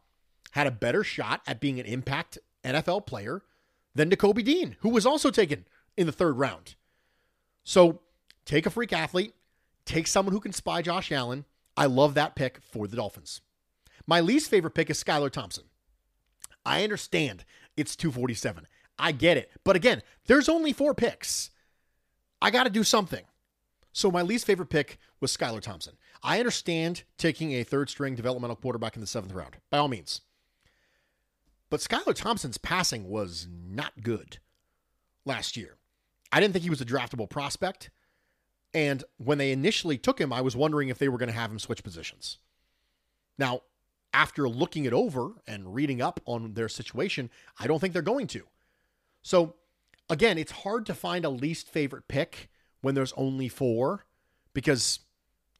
had 0.51 0.67
a 0.67 0.71
better 0.71 1.03
shot 1.03 1.41
at 1.47 1.59
being 1.59 1.79
an 1.79 1.85
impact 1.85 2.37
NFL 2.63 3.05
player 3.05 3.43
than 3.95 4.09
Nakobe 4.09 4.43
Dean, 4.43 4.75
who 4.79 4.89
was 4.89 5.05
also 5.05 5.29
taken 5.31 5.65
in 5.97 6.05
the 6.05 6.11
third 6.11 6.37
round. 6.37 6.75
So 7.63 8.01
take 8.45 8.65
a 8.65 8.69
freak 8.69 8.93
athlete, 8.93 9.33
take 9.85 10.07
someone 10.07 10.33
who 10.33 10.39
can 10.39 10.53
spy 10.53 10.81
Josh 10.81 11.11
Allen. 11.11 11.45
I 11.77 11.85
love 11.85 12.13
that 12.13 12.35
pick 12.35 12.59
for 12.61 12.87
the 12.87 12.95
Dolphins. 12.95 13.41
My 14.07 14.19
least 14.19 14.49
favorite 14.49 14.71
pick 14.71 14.89
is 14.89 15.03
Skylar 15.03 15.31
Thompson. 15.31 15.65
I 16.65 16.83
understand 16.83 17.45
it's 17.77 17.95
247. 17.95 18.67
I 18.99 19.11
get 19.11 19.37
it. 19.37 19.51
But 19.63 19.75
again, 19.75 20.01
there's 20.27 20.49
only 20.49 20.73
four 20.73 20.93
picks. 20.93 21.49
I 22.41 22.51
got 22.51 22.63
to 22.63 22.69
do 22.69 22.83
something. 22.83 23.23
So 23.93 24.11
my 24.11 24.21
least 24.21 24.45
favorite 24.45 24.69
pick 24.69 24.97
was 25.19 25.35
Skylar 25.35 25.61
Thompson. 25.61 25.93
I 26.23 26.39
understand 26.39 27.03
taking 27.17 27.53
a 27.53 27.63
third 27.63 27.89
string 27.89 28.15
developmental 28.15 28.55
quarterback 28.55 28.95
in 28.95 29.01
the 29.01 29.07
seventh 29.07 29.33
round, 29.33 29.57
by 29.69 29.79
all 29.79 29.87
means. 29.87 30.21
But 31.71 31.79
Skylar 31.79 32.13
Thompson's 32.13 32.57
passing 32.57 33.09
was 33.09 33.47
not 33.49 34.03
good 34.03 34.37
last 35.25 35.55
year. 35.55 35.77
I 36.31 36.41
didn't 36.41 36.53
think 36.53 36.63
he 36.63 36.69
was 36.69 36.81
a 36.81 36.85
draftable 36.85 37.29
prospect. 37.29 37.89
And 38.73 39.05
when 39.17 39.37
they 39.37 39.51
initially 39.51 39.97
took 39.97 40.19
him, 40.19 40.33
I 40.33 40.41
was 40.41 40.55
wondering 40.55 40.89
if 40.89 40.97
they 40.97 41.07
were 41.07 41.17
going 41.17 41.31
to 41.31 41.35
have 41.35 41.49
him 41.49 41.59
switch 41.59 41.81
positions. 41.81 42.39
Now, 43.37 43.61
after 44.13 44.49
looking 44.49 44.83
it 44.83 44.91
over 44.91 45.41
and 45.47 45.73
reading 45.73 46.01
up 46.01 46.19
on 46.25 46.53
their 46.55 46.67
situation, 46.67 47.29
I 47.57 47.67
don't 47.67 47.79
think 47.79 47.93
they're 47.93 48.01
going 48.01 48.27
to. 48.27 48.43
So, 49.21 49.55
again, 50.09 50.37
it's 50.37 50.51
hard 50.51 50.85
to 50.87 50.93
find 50.93 51.23
a 51.23 51.29
least 51.29 51.69
favorite 51.69 52.09
pick 52.09 52.49
when 52.81 52.95
there's 52.95 53.13
only 53.15 53.47
four 53.47 54.05
because 54.53 54.99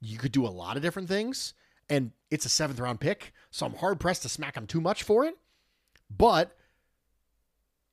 you 0.02 0.18
could 0.18 0.34
do 0.34 0.46
a 0.46 0.50
lot 0.50 0.76
of 0.76 0.84
different 0.84 1.08
things 1.08 1.54
and 1.90 2.12
it's 2.30 2.46
a 2.46 2.50
seventh 2.50 2.82
round 2.82 3.00
pick. 3.00 3.32
So 3.50 3.66
I'm 3.66 3.76
hard 3.76 4.02
pressed 4.02 4.24
to 4.24 4.30
smack 4.30 4.58
him 4.58 4.68
too 4.68 4.82
much 4.82 5.04
for 5.04 5.24
it. 5.24 5.36
But 6.18 6.58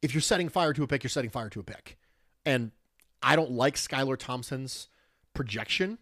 if 0.02 0.14
you're 0.14 0.20
setting 0.20 0.48
fire 0.48 0.72
to 0.72 0.82
a 0.82 0.86
pick, 0.86 1.02
you're 1.02 1.10
setting 1.10 1.30
fire 1.30 1.48
to 1.50 1.60
a 1.60 1.64
pick. 1.64 1.98
And 2.44 2.72
I 3.22 3.36
don't 3.36 3.52
like 3.52 3.76
Skylar 3.76 4.16
Thompson's 4.16 4.88
projection 5.34 5.98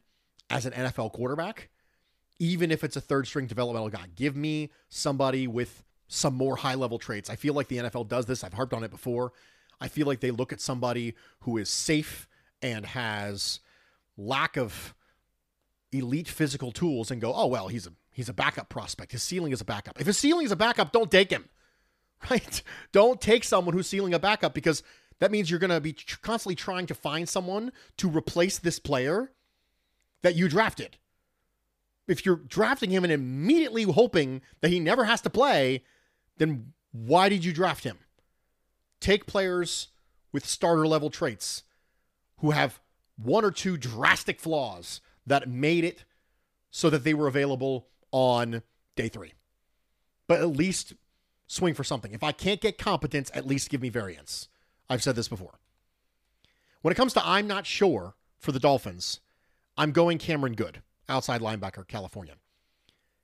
as 0.51 0.67
an 0.67 0.73
NFL 0.73 1.13
quarterback, 1.13 1.71
even 2.39 2.71
if 2.71 2.85
it's 2.85 2.97
a 2.97 3.01
third 3.01 3.27
string 3.27 3.47
developmental 3.47 3.89
guy. 3.89 4.07
Give 4.15 4.37
me 4.37 4.71
somebody 4.89 5.47
with 5.47 5.83
some 6.09 6.35
more 6.35 6.57
high 6.57 6.75
level 6.75 6.99
traits. 6.99 7.29
I 7.31 7.37
feel 7.37 7.55
like 7.55 7.69
the 7.69 7.79
NFL 7.79 8.09
does 8.09 8.27
this. 8.27 8.45
I've 8.45 8.53
harped 8.53 8.73
on 8.73 8.85
it 8.85 8.91
before. 8.91 9.33
I 9.81 9.89
feel 9.89 10.07
like 10.07 10.21
they 10.21 10.31
look 10.31 10.53
at 10.53 10.61
somebody 10.61 11.15
who 11.41 11.57
is 11.57 11.69
safe 11.69 12.29
and 12.63 12.87
has 12.87 13.61
lack 14.17 14.57
of 14.57 14.95
elite 15.93 16.29
physical 16.29 16.73
tools 16.73 17.11
and 17.11 17.21
go, 17.21 17.35
"Oh 17.35 17.47
well, 17.47 17.69
he's 17.69 17.87
a 17.87 17.93
he's 18.13 18.29
a 18.29 18.33
backup 18.33 18.69
prospect. 18.69 19.13
His 19.13 19.23
ceiling 19.23 19.53
is 19.53 19.61
a 19.61 19.65
backup. 19.65 20.01
If 20.01 20.07
his 20.07 20.17
ceiling 20.17 20.47
is 20.47 20.53
a 20.53 20.57
backup, 20.57 20.93
don't 20.93 21.11
take 21.11 21.31
him." 21.31 21.49
Right? 22.31 22.63
Don't 22.93 23.21
take 23.21 23.45
someone 23.45 23.75
who's 23.75 23.87
sealing 23.87 24.15
a 24.15 24.19
backup 24.19 24.55
because 24.55 24.83
that 25.21 25.31
means 25.31 25.51
you're 25.51 25.61
going 25.61 25.71
to 25.71 25.81
be 25.81 25.93
constantly 26.23 26.55
trying 26.55 26.87
to 26.87 26.95
find 26.95 27.29
someone 27.29 27.73
to 27.99 28.09
replace 28.09 28.59
this 28.59 28.79
player 28.79 29.33
that 30.23 30.35
you 30.35 30.49
drafted. 30.49 30.97
If 32.09 32.25
you're 32.25 32.37
drafting 32.37 32.91
him 32.91 33.05
and 33.05 33.13
immediately 33.13 33.83
hoping 33.85 34.43
that 34.61 34.71
he 34.71 34.81
never 34.81 35.05
has 35.05 35.21
to 35.23 35.31
play, 35.31 35.85
then 36.39 36.73
why 36.93 37.29
did 37.29 37.45
you 37.45 37.53
draft 37.53 37.85
him? 37.85 37.99
Take 39.01 39.27
players 39.27 39.89
with 40.33 40.47
starter 40.47 40.87
level 40.87 41.11
traits 41.11 41.63
who 42.39 42.51
have 42.51 42.81
one 43.17 43.45
or 43.45 43.51
two 43.51 43.77
drastic 43.77 44.41
flaws 44.41 45.01
that 45.27 45.49
made 45.49 45.85
it 45.85 46.05
so 46.71 46.91
that 46.91 47.05
they 47.05 47.15
were 47.15 47.27
available 47.27 47.89
on 48.13 48.63
day 48.95 49.09
three. 49.09 49.33
But 50.27 50.41
at 50.41 50.57
least 50.57 50.95
swing 51.47 51.75
for 51.75 51.85
something. 51.85 52.13
If 52.13 52.23
I 52.23 52.33
can't 52.33 52.61
get 52.61 52.79
competence, 52.79 53.31
at 53.35 53.47
least 53.47 53.71
give 53.71 53.83
me 53.83 53.89
variance. 53.89 54.49
I've 54.89 55.03
said 55.03 55.17
this 55.17 55.29
before. 55.29 55.59
When 56.83 56.93
it 56.93 56.97
comes 56.97 57.15
to 57.15 57.27
I'm 57.27 57.47
not 57.47 57.67
sure 57.67 58.15
for 58.39 58.53
the 58.53 58.61
Dolphins, 58.61 59.21
I'm 59.77 59.93
going 59.93 60.19
Cameron 60.19 60.55
Goode, 60.55 60.83
outside 61.09 61.41
linebacker, 61.41 61.87
California. 61.87 62.35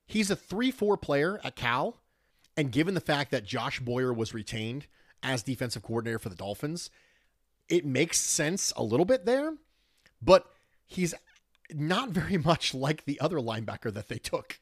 He's 0.07 0.31
a 0.31 0.37
3 0.37 0.71
4 0.71 0.97
player 0.97 1.41
at 1.45 1.57
Cal, 1.57 2.01
and 2.57 2.73
given 2.73 2.95
the 2.95 3.01
fact 3.01 3.31
that 3.31 3.45
Josh 3.45 3.81
Boyer 3.81 4.13
was 4.13 4.35
retained 4.35 4.87
as 5.23 5.43
defensive 5.43 5.83
coordinator 5.83 6.19
for 6.19 6.29
the 6.29 6.35
Dolphins, 6.35 6.91
it 7.69 7.87
makes 7.87 8.19
sense 8.19 8.73
a 8.77 8.83
little 8.83 9.07
bit 9.07 9.25
there, 9.25 9.55
but 10.21 10.47
he's 10.87 11.15
not 11.73 12.11
very 12.11 12.37
much 12.45 12.75
like 12.75 13.05
the 13.05 13.21
other 13.21 13.39
linebacker 13.39 13.93
that 13.93 14.09
they 14.09 14.19
took. 14.19 14.61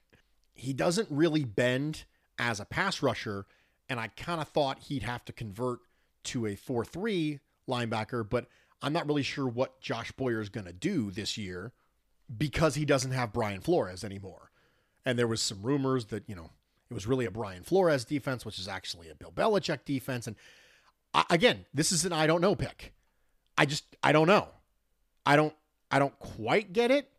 He 0.54 0.72
doesn't 0.72 1.08
really 1.10 1.44
bend 1.44 2.04
as 2.40 2.58
a 2.58 2.64
pass 2.64 3.02
rusher, 3.02 3.46
and 3.88 4.00
I 4.00 4.08
kind 4.08 4.40
of 4.40 4.48
thought 4.48 4.80
he'd 4.80 5.02
have 5.02 5.24
to 5.26 5.32
convert 5.32 5.80
to 6.24 6.46
a 6.46 6.56
4 6.56 6.84
3 6.84 7.38
linebacker, 7.68 8.28
but 8.28 8.46
I'm 8.82 8.92
not 8.92 9.06
really 9.06 9.22
sure 9.22 9.46
what 9.46 9.80
Josh 9.80 10.10
Boyer 10.12 10.40
is 10.40 10.48
going 10.48 10.66
to 10.66 10.72
do 10.72 11.10
this 11.10 11.36
year 11.36 11.72
because 12.36 12.74
he 12.74 12.84
doesn't 12.84 13.10
have 13.10 13.32
Brian 13.32 13.60
Flores 13.60 14.02
anymore. 14.02 14.50
And 15.04 15.18
there 15.18 15.26
was 15.26 15.42
some 15.42 15.62
rumors 15.62 16.06
that, 16.06 16.24
you 16.26 16.34
know, 16.34 16.50
it 16.90 16.94
was 16.94 17.06
really 17.06 17.26
a 17.26 17.30
Brian 17.30 17.62
Flores 17.62 18.04
defense, 18.04 18.44
which 18.44 18.58
is 18.58 18.68
actually 18.68 19.08
a 19.10 19.14
Bill 19.14 19.32
Belichick 19.32 19.84
defense. 19.84 20.26
And 20.26 20.36
I, 21.12 21.24
again, 21.30 21.66
this 21.74 21.92
is 21.92 22.04
an 22.04 22.12
I 22.12 22.26
don't 22.26 22.40
know 22.40 22.54
pick. 22.54 22.94
I 23.56 23.66
just, 23.66 23.84
I 24.02 24.12
don't 24.12 24.26
know. 24.26 24.48
I 25.26 25.36
don't, 25.36 25.54
I 25.90 25.98
don't 25.98 26.18
quite 26.18 26.72
get 26.72 26.90
it. 26.90 27.10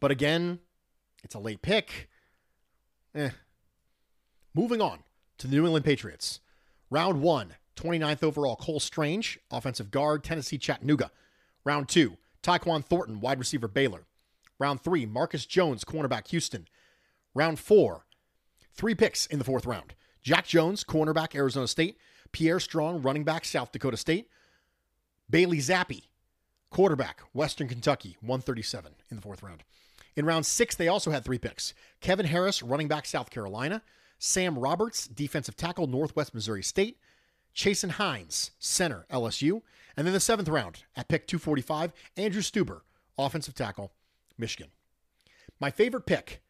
But 0.00 0.10
again, 0.10 0.58
it's 1.22 1.34
a 1.34 1.38
late 1.38 1.62
pick. 1.62 2.08
Eh. 3.14 3.30
Moving 4.54 4.80
on 4.80 5.00
to 5.38 5.48
the 5.48 5.56
New 5.56 5.64
England 5.64 5.84
Patriots. 5.84 6.40
Round 6.88 7.20
one, 7.20 7.54
29th 7.76 8.22
overall, 8.22 8.54
Cole 8.54 8.78
Strange, 8.78 9.38
offensive 9.50 9.90
guard, 9.90 10.22
Tennessee 10.22 10.58
Chattanooga. 10.58 11.10
Round 11.64 11.88
two, 11.88 12.16
Tyquan 12.42 12.84
Thornton, 12.84 13.20
wide 13.20 13.38
receiver, 13.40 13.66
Baylor. 13.66 14.06
Round 14.60 14.80
three, 14.80 15.06
Marcus 15.06 15.44
Jones, 15.44 15.84
cornerback, 15.84 16.28
Houston. 16.28 16.68
Round 17.34 17.58
four, 17.58 18.06
three 18.72 18.94
picks 18.94 19.26
in 19.26 19.38
the 19.38 19.44
fourth 19.44 19.66
round. 19.66 19.94
Jack 20.22 20.46
Jones, 20.46 20.84
cornerback, 20.84 21.34
Arizona 21.34 21.66
State. 21.66 21.98
Pierre 22.30 22.60
Strong, 22.60 23.02
running 23.02 23.24
back, 23.24 23.44
South 23.44 23.72
Dakota 23.72 23.96
State. 23.96 24.28
Bailey 25.28 25.58
Zappe, 25.58 26.02
quarterback, 26.70 27.22
Western 27.32 27.66
Kentucky, 27.66 28.16
137 28.20 28.92
in 29.10 29.16
the 29.16 29.22
fourth 29.22 29.42
round. 29.42 29.64
In 30.16 30.26
round 30.26 30.46
six, 30.46 30.76
they 30.76 30.86
also 30.86 31.10
had 31.10 31.24
three 31.24 31.38
picks 31.38 31.74
Kevin 32.00 32.26
Harris, 32.26 32.62
running 32.62 32.86
back, 32.86 33.06
South 33.06 33.30
Carolina. 33.30 33.82
Sam 34.18 34.58
Roberts, 34.58 35.06
defensive 35.06 35.56
tackle, 35.56 35.86
Northwest 35.86 36.34
Missouri 36.34 36.62
State. 36.62 36.98
Chasen 37.54 37.90
Hines, 37.90 38.50
center, 38.58 39.06
LSU. 39.10 39.62
And 39.96 40.06
then 40.06 40.12
the 40.12 40.20
seventh 40.20 40.48
round 40.48 40.84
at 40.96 41.08
pick 41.08 41.26
245, 41.26 41.92
Andrew 42.16 42.42
Stueber, 42.42 42.80
offensive 43.16 43.54
tackle, 43.54 43.92
Michigan. 44.36 44.70
My 45.60 45.70
favorite 45.70 46.06
pick 46.06 46.42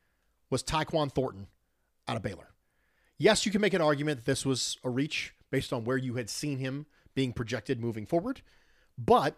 was 0.49 0.63
Tyquan 0.63 1.13
Thornton 1.13 1.49
out 2.09 2.17
of 2.17 2.23
Baylor. 2.23 2.55
Yes, 3.19 3.45
you 3.45 3.53
can 3.53 3.61
make 3.61 3.75
an 3.75 3.83
argument 3.83 4.21
that 4.21 4.27
this 4.27 4.47
was 4.47 4.79
a 4.83 4.91
reach 4.91 5.35
based 5.51 5.73
on 5.73 5.85
where 5.85 5.97
you 5.97 6.15
had 6.15 6.31
seen 6.31 6.59
him 6.59 6.87
being 7.15 7.33
projected 7.33 7.81
moving 7.81 8.07
forward, 8.07 8.41
but 8.99 9.37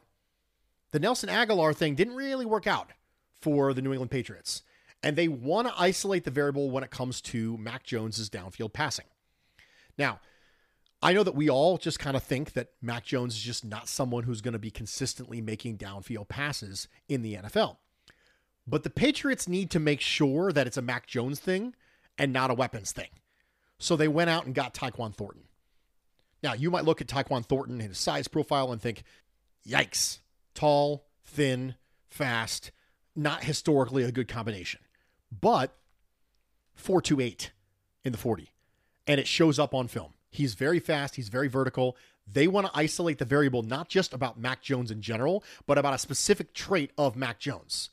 the 0.93 1.01
Nelson 1.01 1.29
Agholor 1.29 1.75
thing 1.75 1.95
didn't 1.95 2.15
really 2.15 2.47
work 2.47 2.67
out 2.67 2.93
for 3.41 3.75
the 3.75 3.83
New 3.83 3.93
England 3.93 4.11
Patriots. 4.11 4.63
And 5.03 5.17
they 5.17 5.29
want 5.29 5.69
to 5.69 5.75
isolate 5.81 6.25
the 6.25 6.31
variable 6.31 6.71
when 6.71 6.83
it 6.83 6.91
comes 6.91 7.21
to 7.23 7.57
Mac 7.59 7.85
Jones's 7.85 8.31
downfield 8.31 8.73
passing. 8.73 9.07
Now, 9.99 10.21
I 11.03 11.13
know 11.13 11.23
that 11.23 11.35
we 11.35 11.49
all 11.49 11.79
just 11.79 11.99
kind 11.99 12.17
of 12.17 12.23
think 12.23 12.55
that 12.55 12.71
Mac 12.81 13.05
Jones 13.05 13.35
is 13.35 13.43
just 13.43 13.65
not 13.65 13.89
someone 13.89 14.25
who's 14.25 14.41
going 14.41 14.55
to 14.55 14.59
be 14.59 14.71
consistently 14.71 15.41
making 15.41 15.79
downfield 15.79 16.29
passes 16.29 16.89
in 17.09 17.23
the 17.23 17.35
NFL. 17.35 17.77
But 18.67 18.83
the 18.83 18.91
Patriots 18.91 19.47
need 19.47 19.71
to 19.71 19.79
make 19.79 20.01
sure 20.01 20.53
that 20.53 20.67
it's 20.67 20.77
a 20.77 20.83
Mac 20.83 21.07
Jones 21.07 21.39
thing 21.39 21.75
and 22.19 22.33
not 22.33 22.51
a 22.51 22.55
weapons 22.55 22.93
thing. 22.93 23.11
So 23.79 23.95
they 23.95 24.09
went 24.09 24.31
out 24.31 24.47
and 24.47 24.55
got 24.55 24.75
Tyquan 24.75 25.15
Thornton. 25.15 25.45
Now, 26.43 26.55
you 26.55 26.71
might 26.71 26.85
look 26.85 27.01
at 27.01 27.07
Tyquan 27.07 27.45
Thornton 27.45 27.81
and 27.81 27.91
his 27.91 27.99
size 27.99 28.29
profile 28.29 28.73
and 28.73 28.81
think, 28.81 29.03
yikes, 29.67 30.21
tall, 30.55 31.07
thin, 31.25 31.75
fast, 32.09 32.71
not 33.15 33.45
historically 33.45 34.03
a 34.03 34.13
good 34.13 34.29
combination. 34.29 34.81
But 35.31 35.77
428 36.75 37.53
in 38.05 38.13
the 38.13 38.19
40, 38.19 38.51
and 39.07 39.21
it 39.21 39.27
shows 39.27 39.59
up 39.59 39.75
on 39.75 39.89
film. 39.89 40.13
He's 40.31 40.55
very 40.55 40.79
fast, 40.79 41.17
he's 41.17 41.29
very 41.29 41.49
vertical. 41.49 41.97
They 42.31 42.49
want 42.49 42.67
to 42.67 42.79
isolate 42.79 43.19
the 43.19 43.25
variable 43.25 43.63
not 43.63 43.89
just 43.89 44.13
about 44.13 44.39
Mac 44.39 44.61
Jones 44.61 44.91
in 44.91 45.01
general, 45.01 45.45
but 45.67 45.79
about 45.79 45.95
a 45.95 45.99
specific 45.99 46.53
trait 46.53 46.91
of 46.99 47.17
Mac 47.17 47.39
Jones. 47.39 47.91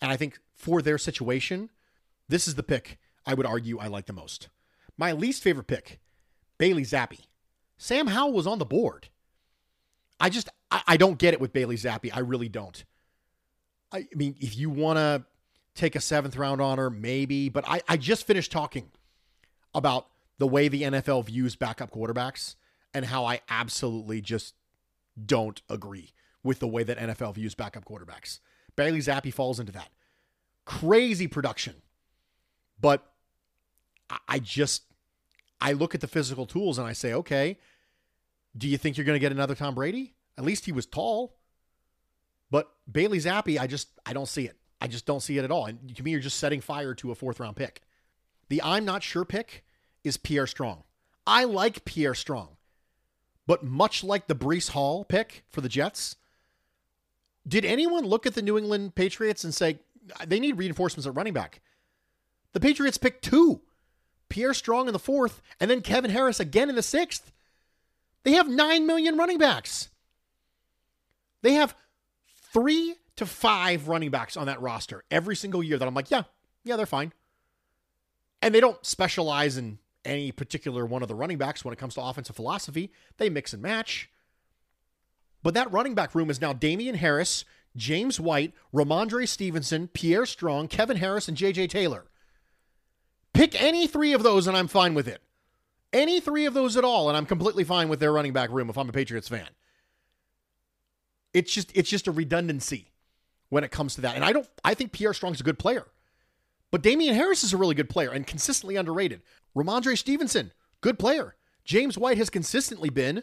And 0.00 0.10
I 0.10 0.16
think 0.16 0.40
for 0.54 0.82
their 0.82 0.98
situation, 0.98 1.70
this 2.28 2.48
is 2.48 2.56
the 2.56 2.62
pick 2.62 2.98
I 3.24 3.34
would 3.34 3.46
argue 3.46 3.78
I 3.78 3.86
like 3.86 4.06
the 4.06 4.12
most. 4.12 4.48
My 4.96 5.12
least 5.12 5.42
favorite 5.42 5.68
pick, 5.68 6.00
Bailey 6.58 6.82
Zappe. 6.82 7.20
Sam 7.76 8.08
Howell 8.08 8.32
was 8.32 8.46
on 8.46 8.58
the 8.58 8.64
board. 8.64 9.08
I 10.18 10.28
just 10.28 10.48
I, 10.70 10.82
I 10.88 10.96
don't 10.96 11.18
get 11.18 11.34
it 11.34 11.40
with 11.40 11.52
Bailey 11.52 11.76
Zappe. 11.76 12.10
I 12.12 12.20
really 12.20 12.48
don't. 12.48 12.84
I, 13.92 13.98
I 13.98 14.08
mean, 14.14 14.34
if 14.40 14.56
you 14.56 14.70
want 14.70 14.98
to 14.98 15.24
take 15.78 15.96
a 15.96 16.00
seventh 16.00 16.36
round 16.36 16.60
honor, 16.60 16.90
maybe, 16.90 17.48
but 17.48 17.64
I, 17.66 17.80
I 17.88 17.96
just 17.96 18.26
finished 18.26 18.52
talking 18.52 18.90
about 19.74 20.08
the 20.38 20.46
way 20.46 20.68
the 20.68 20.82
NFL 20.82 21.26
views 21.26 21.56
backup 21.56 21.90
quarterbacks 21.90 22.56
and 22.92 23.06
how 23.06 23.24
I 23.24 23.40
absolutely 23.48 24.20
just 24.20 24.54
don't 25.24 25.60
agree 25.68 26.12
with 26.42 26.60
the 26.60 26.68
way 26.68 26.82
that 26.82 26.98
NFL 26.98 27.34
views 27.34 27.54
backup 27.54 27.84
quarterbacks. 27.84 28.40
Bailey 28.76 29.00
Zappe 29.00 29.32
falls 29.32 29.58
into 29.58 29.72
that. 29.72 29.88
Crazy 30.64 31.26
production. 31.26 31.74
But 32.80 33.04
I 34.28 34.38
just 34.38 34.84
I 35.60 35.72
look 35.72 35.94
at 35.94 36.00
the 36.00 36.06
physical 36.06 36.46
tools 36.46 36.78
and 36.78 36.86
I 36.86 36.92
say, 36.92 37.12
okay, 37.12 37.58
do 38.56 38.68
you 38.68 38.78
think 38.78 38.96
you're 38.96 39.04
going 39.04 39.16
to 39.16 39.20
get 39.20 39.32
another 39.32 39.54
Tom 39.54 39.74
Brady? 39.74 40.14
At 40.36 40.44
least 40.44 40.64
he 40.64 40.72
was 40.72 40.86
tall. 40.86 41.36
But 42.50 42.70
Bailey 42.90 43.18
Zappe, 43.18 43.58
I 43.58 43.66
just 43.66 43.88
I 44.06 44.12
don't 44.12 44.28
see 44.28 44.46
it. 44.46 44.57
I 44.80 44.86
just 44.86 45.06
don't 45.06 45.20
see 45.20 45.38
it 45.38 45.44
at 45.44 45.50
all. 45.50 45.66
And 45.66 45.94
to 45.96 46.02
me, 46.02 46.12
you're 46.12 46.20
just 46.20 46.38
setting 46.38 46.60
fire 46.60 46.94
to 46.94 47.10
a 47.10 47.14
fourth 47.14 47.40
round 47.40 47.56
pick. 47.56 47.82
The 48.48 48.62
I'm 48.62 48.84
not 48.84 49.02
sure 49.02 49.24
pick 49.24 49.64
is 50.04 50.16
Pierre 50.16 50.46
Strong. 50.46 50.84
I 51.26 51.44
like 51.44 51.84
Pierre 51.84 52.14
Strong. 52.14 52.56
But 53.46 53.64
much 53.64 54.04
like 54.04 54.26
the 54.26 54.34
Breece 54.34 54.70
Hall 54.70 55.04
pick 55.04 55.44
for 55.48 55.60
the 55.60 55.68
Jets, 55.68 56.16
did 57.46 57.64
anyone 57.64 58.04
look 58.04 58.26
at 58.26 58.34
the 58.34 58.42
New 58.42 58.58
England 58.58 58.94
Patriots 58.94 59.42
and 59.42 59.54
say 59.54 59.78
they 60.26 60.38
need 60.38 60.58
reinforcements 60.58 61.06
at 61.06 61.14
running 61.14 61.32
back? 61.32 61.60
The 62.52 62.60
Patriots 62.60 62.98
picked 62.98 63.24
two 63.24 63.62
Pierre 64.28 64.54
Strong 64.54 64.86
in 64.86 64.92
the 64.92 64.98
fourth, 64.98 65.40
and 65.60 65.70
then 65.70 65.80
Kevin 65.80 66.10
Harris 66.10 66.40
again 66.40 66.68
in 66.68 66.76
the 66.76 66.82
sixth. 66.82 67.32
They 68.24 68.32
have 68.32 68.48
9 68.48 68.86
million 68.86 69.16
running 69.16 69.38
backs. 69.38 69.88
They 71.42 71.54
have 71.54 71.74
three 72.52 72.96
to 73.18 73.26
five 73.26 73.88
running 73.88 74.10
backs 74.10 74.36
on 74.36 74.46
that 74.46 74.60
roster 74.60 75.04
every 75.10 75.36
single 75.36 75.62
year 75.62 75.76
that 75.76 75.86
I'm 75.86 75.94
like, 75.94 76.10
yeah, 76.10 76.22
yeah, 76.64 76.76
they're 76.76 76.86
fine. 76.86 77.12
And 78.40 78.54
they 78.54 78.60
don't 78.60 78.84
specialize 78.86 79.56
in 79.56 79.78
any 80.04 80.30
particular 80.32 80.86
one 80.86 81.02
of 81.02 81.08
the 81.08 81.14
running 81.14 81.38
backs 81.38 81.64
when 81.64 81.72
it 81.72 81.78
comes 81.78 81.94
to 81.94 82.02
offensive 82.02 82.36
philosophy. 82.36 82.92
They 83.16 83.28
mix 83.28 83.52
and 83.52 83.62
match. 83.62 84.10
But 85.42 85.54
that 85.54 85.72
running 85.72 85.94
back 85.94 86.14
room 86.14 86.30
is 86.30 86.40
now 86.40 86.52
Damien 86.52 86.94
Harris, 86.94 87.44
James 87.76 88.20
White, 88.20 88.52
Rhamondre 88.72 89.26
Stevenson, 89.26 89.88
Pierre 89.88 90.26
Strong, 90.26 90.68
Kevin 90.68 90.96
Harris, 90.96 91.28
and 91.28 91.36
JJ 91.36 91.70
Taylor. 91.70 92.06
Pick 93.32 93.60
any 93.60 93.86
three 93.86 94.12
of 94.12 94.22
those 94.22 94.46
and 94.46 94.56
I'm 94.56 94.68
fine 94.68 94.94
with 94.94 95.08
it. 95.08 95.22
Any 95.92 96.20
three 96.20 96.44
of 96.44 96.54
those 96.54 96.76
at 96.76 96.84
all, 96.84 97.08
and 97.08 97.16
I'm 97.16 97.24
completely 97.24 97.64
fine 97.64 97.88
with 97.88 97.98
their 97.98 98.12
running 98.12 98.34
back 98.34 98.50
room 98.50 98.68
if 98.68 98.76
I'm 98.76 98.90
a 98.90 98.92
Patriots 98.92 99.28
fan. 99.28 99.48
It's 101.32 101.52
just 101.52 101.70
it's 101.74 101.88
just 101.88 102.06
a 102.06 102.12
redundancy 102.12 102.90
when 103.48 103.64
it 103.64 103.70
comes 103.70 103.94
to 103.94 104.00
that. 104.02 104.14
And 104.14 104.24
I 104.24 104.32
don't 104.32 104.48
I 104.64 104.74
think 104.74 104.92
Pierre 104.92 105.14
Strong's 105.14 105.40
a 105.40 105.44
good 105.44 105.58
player. 105.58 105.86
But 106.70 106.82
Damien 106.82 107.14
Harris 107.14 107.44
is 107.44 107.52
a 107.52 107.56
really 107.56 107.74
good 107.74 107.88
player 107.88 108.10
and 108.10 108.26
consistently 108.26 108.76
underrated. 108.76 109.22
Rhamondre 109.56 109.96
Stevenson, 109.96 110.52
good 110.80 110.98
player. 110.98 111.34
James 111.64 111.96
White 111.96 112.18
has 112.18 112.30
consistently 112.30 112.90
been 112.90 113.22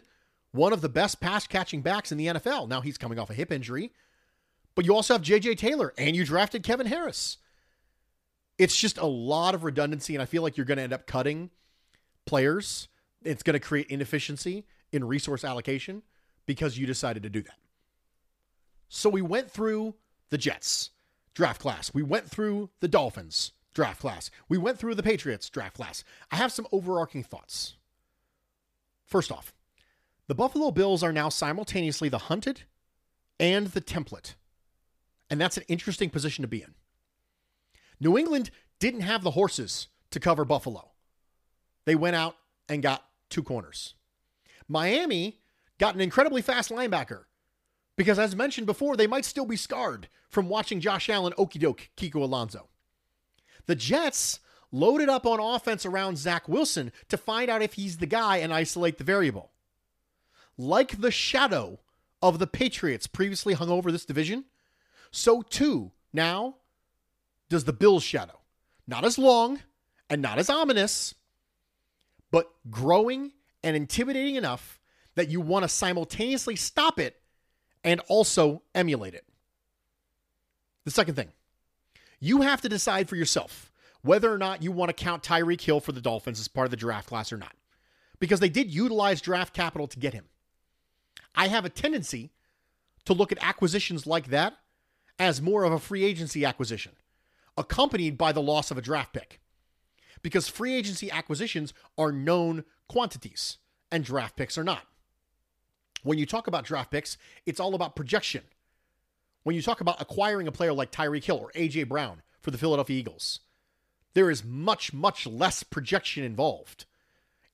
one 0.52 0.72
of 0.72 0.80
the 0.80 0.88
best 0.88 1.20
pass 1.20 1.46
catching 1.46 1.82
backs 1.82 2.10
in 2.10 2.18
the 2.18 2.26
NFL. 2.26 2.68
Now 2.68 2.80
he's 2.80 2.98
coming 2.98 3.18
off 3.18 3.30
a 3.30 3.34
hip 3.34 3.52
injury. 3.52 3.92
But 4.74 4.84
you 4.84 4.94
also 4.94 5.14
have 5.14 5.22
JJ 5.22 5.58
Taylor 5.58 5.92
and 5.96 6.14
you 6.14 6.24
drafted 6.24 6.62
Kevin 6.62 6.86
Harris. 6.86 7.38
It's 8.58 8.76
just 8.76 8.98
a 8.98 9.06
lot 9.06 9.54
of 9.54 9.64
redundancy, 9.64 10.14
and 10.14 10.22
I 10.22 10.26
feel 10.26 10.42
like 10.42 10.56
you're 10.56 10.66
going 10.66 10.78
to 10.78 10.82
end 10.82 10.92
up 10.92 11.06
cutting 11.06 11.50
players. 12.24 12.88
It's 13.22 13.42
going 13.42 13.54
to 13.54 13.60
create 13.60 13.88
inefficiency 13.88 14.66
in 14.92 15.04
resource 15.04 15.44
allocation 15.44 16.02
because 16.46 16.78
you 16.78 16.86
decided 16.86 17.22
to 17.22 17.28
do 17.28 17.42
that. 17.42 17.56
So 18.88 19.10
we 19.10 19.20
went 19.20 19.50
through 19.50 19.94
the 20.30 20.38
Jets 20.38 20.90
draft 21.34 21.60
class. 21.60 21.92
We 21.92 22.02
went 22.02 22.28
through 22.28 22.70
the 22.80 22.88
Dolphins 22.88 23.52
draft 23.74 24.00
class. 24.00 24.30
We 24.48 24.58
went 24.58 24.78
through 24.78 24.94
the 24.94 25.02
Patriots 25.02 25.50
draft 25.50 25.76
class. 25.76 26.02
I 26.30 26.36
have 26.36 26.52
some 26.52 26.66
overarching 26.72 27.22
thoughts. 27.22 27.74
First 29.04 29.30
off, 29.30 29.52
the 30.28 30.34
Buffalo 30.34 30.70
Bills 30.70 31.02
are 31.02 31.12
now 31.12 31.28
simultaneously 31.28 32.08
the 32.08 32.18
hunted 32.18 32.62
and 33.38 33.68
the 33.68 33.80
template. 33.80 34.34
And 35.30 35.40
that's 35.40 35.56
an 35.56 35.64
interesting 35.68 36.10
position 36.10 36.42
to 36.42 36.48
be 36.48 36.62
in. 36.62 36.74
New 38.00 38.16
England 38.16 38.50
didn't 38.78 39.00
have 39.00 39.22
the 39.22 39.32
horses 39.32 39.88
to 40.10 40.20
cover 40.20 40.44
Buffalo. 40.44 40.92
They 41.84 41.94
went 41.94 42.16
out 42.16 42.36
and 42.68 42.82
got 42.82 43.04
two 43.30 43.42
corners. 43.42 43.94
Miami 44.68 45.38
got 45.78 45.94
an 45.94 46.00
incredibly 46.00 46.42
fast 46.42 46.70
linebacker 46.70 47.24
because, 47.96 48.18
as 48.18 48.36
mentioned 48.36 48.66
before, 48.66 48.96
they 48.96 49.06
might 49.06 49.24
still 49.24 49.46
be 49.46 49.56
scarred 49.56 50.08
from 50.28 50.48
watching 50.48 50.80
Josh 50.80 51.08
Allen 51.08 51.32
okey 51.38 51.58
doke 51.58 51.88
Kiko 51.96 52.16
Alonso. 52.16 52.68
The 53.66 53.74
Jets 53.74 54.40
loaded 54.70 55.08
up 55.08 55.26
on 55.26 55.40
offense 55.40 55.86
around 55.86 56.18
Zach 56.18 56.48
Wilson 56.48 56.92
to 57.08 57.16
find 57.16 57.50
out 57.50 57.62
if 57.62 57.74
he's 57.74 57.98
the 57.98 58.06
guy 58.06 58.38
and 58.38 58.52
isolate 58.52 58.98
the 58.98 59.04
variable. 59.04 59.52
Like 60.58 61.00
the 61.00 61.10
shadow 61.10 61.80
of 62.22 62.38
the 62.38 62.46
Patriots 62.46 63.06
previously 63.06 63.54
hung 63.54 63.70
over 63.70 63.90
this 63.90 64.04
division, 64.04 64.44
so 65.10 65.42
too 65.42 65.92
now 66.12 66.56
does 67.48 67.64
the 67.64 67.72
Bills 67.72 68.02
shadow. 68.02 68.40
Not 68.86 69.04
as 69.04 69.18
long 69.18 69.60
and 70.08 70.22
not 70.22 70.38
as 70.38 70.50
ominous, 70.50 71.14
but 72.30 72.50
growing 72.70 73.32
and 73.62 73.76
intimidating 73.76 74.36
enough 74.36 74.80
that 75.14 75.28
you 75.28 75.40
want 75.40 75.64
to 75.64 75.68
simultaneously 75.68 76.56
stop 76.56 76.98
it 76.98 77.20
and 77.86 78.00
also 78.08 78.62
emulate 78.74 79.14
it. 79.14 79.24
The 80.84 80.90
second 80.90 81.14
thing, 81.14 81.28
you 82.20 82.42
have 82.42 82.60
to 82.62 82.68
decide 82.68 83.08
for 83.08 83.16
yourself 83.16 83.72
whether 84.02 84.30
or 84.30 84.38
not 84.38 84.62
you 84.62 84.72
want 84.72 84.88
to 84.90 85.04
count 85.04 85.22
Tyreek 85.22 85.60
Hill 85.60 85.80
for 85.80 85.92
the 85.92 86.00
Dolphins 86.00 86.38
as 86.38 86.48
part 86.48 86.66
of 86.66 86.70
the 86.70 86.76
draft 86.76 87.08
class 87.08 87.32
or 87.32 87.38
not. 87.38 87.54
Because 88.18 88.40
they 88.40 88.48
did 88.48 88.72
utilize 88.72 89.20
draft 89.20 89.54
capital 89.54 89.86
to 89.86 89.98
get 89.98 90.14
him. 90.14 90.24
I 91.34 91.48
have 91.48 91.64
a 91.64 91.70
tendency 91.70 92.32
to 93.04 93.12
look 93.12 93.30
at 93.30 93.42
acquisitions 93.42 94.06
like 94.06 94.28
that 94.28 94.54
as 95.18 95.40
more 95.40 95.64
of 95.64 95.72
a 95.72 95.78
free 95.78 96.04
agency 96.04 96.44
acquisition 96.44 96.92
accompanied 97.56 98.18
by 98.18 98.32
the 98.32 98.42
loss 98.42 98.70
of 98.70 98.78
a 98.78 98.82
draft 98.82 99.12
pick. 99.12 99.40
Because 100.22 100.48
free 100.48 100.74
agency 100.74 101.10
acquisitions 101.10 101.72
are 101.96 102.12
known 102.12 102.64
quantities 102.88 103.58
and 103.90 104.04
draft 104.04 104.36
picks 104.36 104.58
are 104.58 104.64
not. 104.64 104.86
When 106.06 106.18
you 106.18 106.26
talk 106.26 106.46
about 106.46 106.64
draft 106.64 106.90
picks, 106.90 107.18
it's 107.44 107.60
all 107.60 107.74
about 107.74 107.96
projection. 107.96 108.42
When 109.42 109.56
you 109.56 109.62
talk 109.62 109.80
about 109.80 110.00
acquiring 110.00 110.48
a 110.48 110.52
player 110.52 110.72
like 110.72 110.92
Tyreek 110.92 111.24
Hill 111.24 111.38
or 111.38 111.52
A.J. 111.54 111.84
Brown 111.84 112.22
for 112.40 112.50
the 112.50 112.58
Philadelphia 112.58 112.98
Eagles, 112.98 113.40
there 114.14 114.30
is 114.30 114.44
much, 114.44 114.92
much 114.92 115.26
less 115.26 115.62
projection 115.62 116.24
involved 116.24 116.84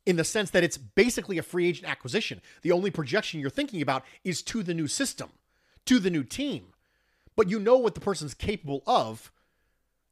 in 0.04 0.16
the 0.16 0.24
sense 0.24 0.50
that 0.50 0.64
it's 0.64 0.78
basically 0.78 1.38
a 1.38 1.42
free 1.42 1.66
agent 1.66 1.88
acquisition. 1.88 2.40
The 2.62 2.72
only 2.72 2.90
projection 2.90 3.40
you're 3.40 3.50
thinking 3.50 3.82
about 3.82 4.04
is 4.24 4.42
to 4.42 4.62
the 4.62 4.74
new 4.74 4.86
system, 4.86 5.30
to 5.86 5.98
the 5.98 6.10
new 6.10 6.22
team. 6.22 6.74
But 7.36 7.48
you 7.48 7.58
know 7.58 7.78
what 7.78 7.94
the 7.94 8.00
person's 8.00 8.34
capable 8.34 8.82
of 8.86 9.32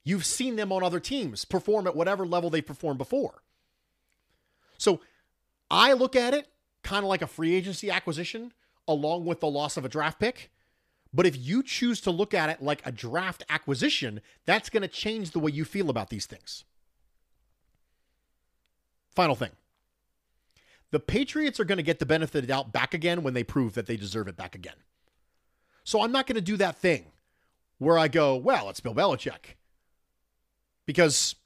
You've 0.03 0.25
seen 0.25 0.57
them 0.57 0.73
on 0.73 0.83
other 0.83 1.01
teams 1.01 1.45
perform 1.45 1.87
at 1.87 1.95
whatever 1.95 2.27
level 2.27 2.51
they 2.51 2.63
performed 2.63 2.99
before. 2.99 3.43
So 4.79 5.01
I 5.71 5.93
look 5.93 6.17
at 6.17 6.33
it 6.33 6.49
kind 6.83 7.05
of 7.05 7.09
like 7.09 7.23
a 7.23 7.27
free 7.27 7.55
agency 7.55 7.91
acquisition 7.91 8.53
along 8.89 9.25
with 9.25 9.41
the 9.41 9.49
loss 9.49 9.77
of 9.77 9.85
a 9.85 9.89
draft 9.89 10.19
pick. 10.19 10.51
But 11.13 11.27
if 11.27 11.37
you 11.37 11.63
choose 11.63 12.01
to 12.03 12.11
look 12.11 12.35
at 12.35 12.51
it 12.51 12.63
like 12.63 12.83
a 12.85 12.93
draft 12.93 13.45
acquisition, 13.49 14.21
that's 14.47 14.71
going 14.71 14.83
to 14.83 14.89
change 14.89 15.33
the 15.33 15.41
way 15.41 15.51
you 15.51 15.65
feel 15.65 15.91
about 15.91 16.11
these 16.11 16.27
things. 16.27 16.65
Final 19.15 19.35
thing 19.35 19.51
the 20.91 21.01
Patriots 21.01 21.61
are 21.61 21.65
going 21.65 21.79
to 21.79 21.85
get 21.85 21.99
the 21.99 22.07
benefit 22.07 22.39
of 22.39 22.43
the 22.43 22.49
doubt 22.49 22.73
back 22.73 22.95
again 22.95 23.23
when 23.23 23.35
they 23.35 23.45
prove 23.45 23.75
that 23.75 23.87
they 23.87 23.97
deserve 23.97 24.29
it 24.29 24.37
back 24.37 24.55
again. 24.55 24.75
So 25.85 26.03
I'm 26.03 26.13
not 26.13 26.27
going 26.27 26.37
to 26.37 26.41
do 26.41 26.57
that 26.57 26.77
thing 26.77 27.13
where 27.79 27.99
I 27.99 28.09
go, 28.09 28.37
well, 28.37 28.69
it's 28.69 28.81
Bill 28.81 28.95
Belichick 28.95 29.57
because 30.87 31.37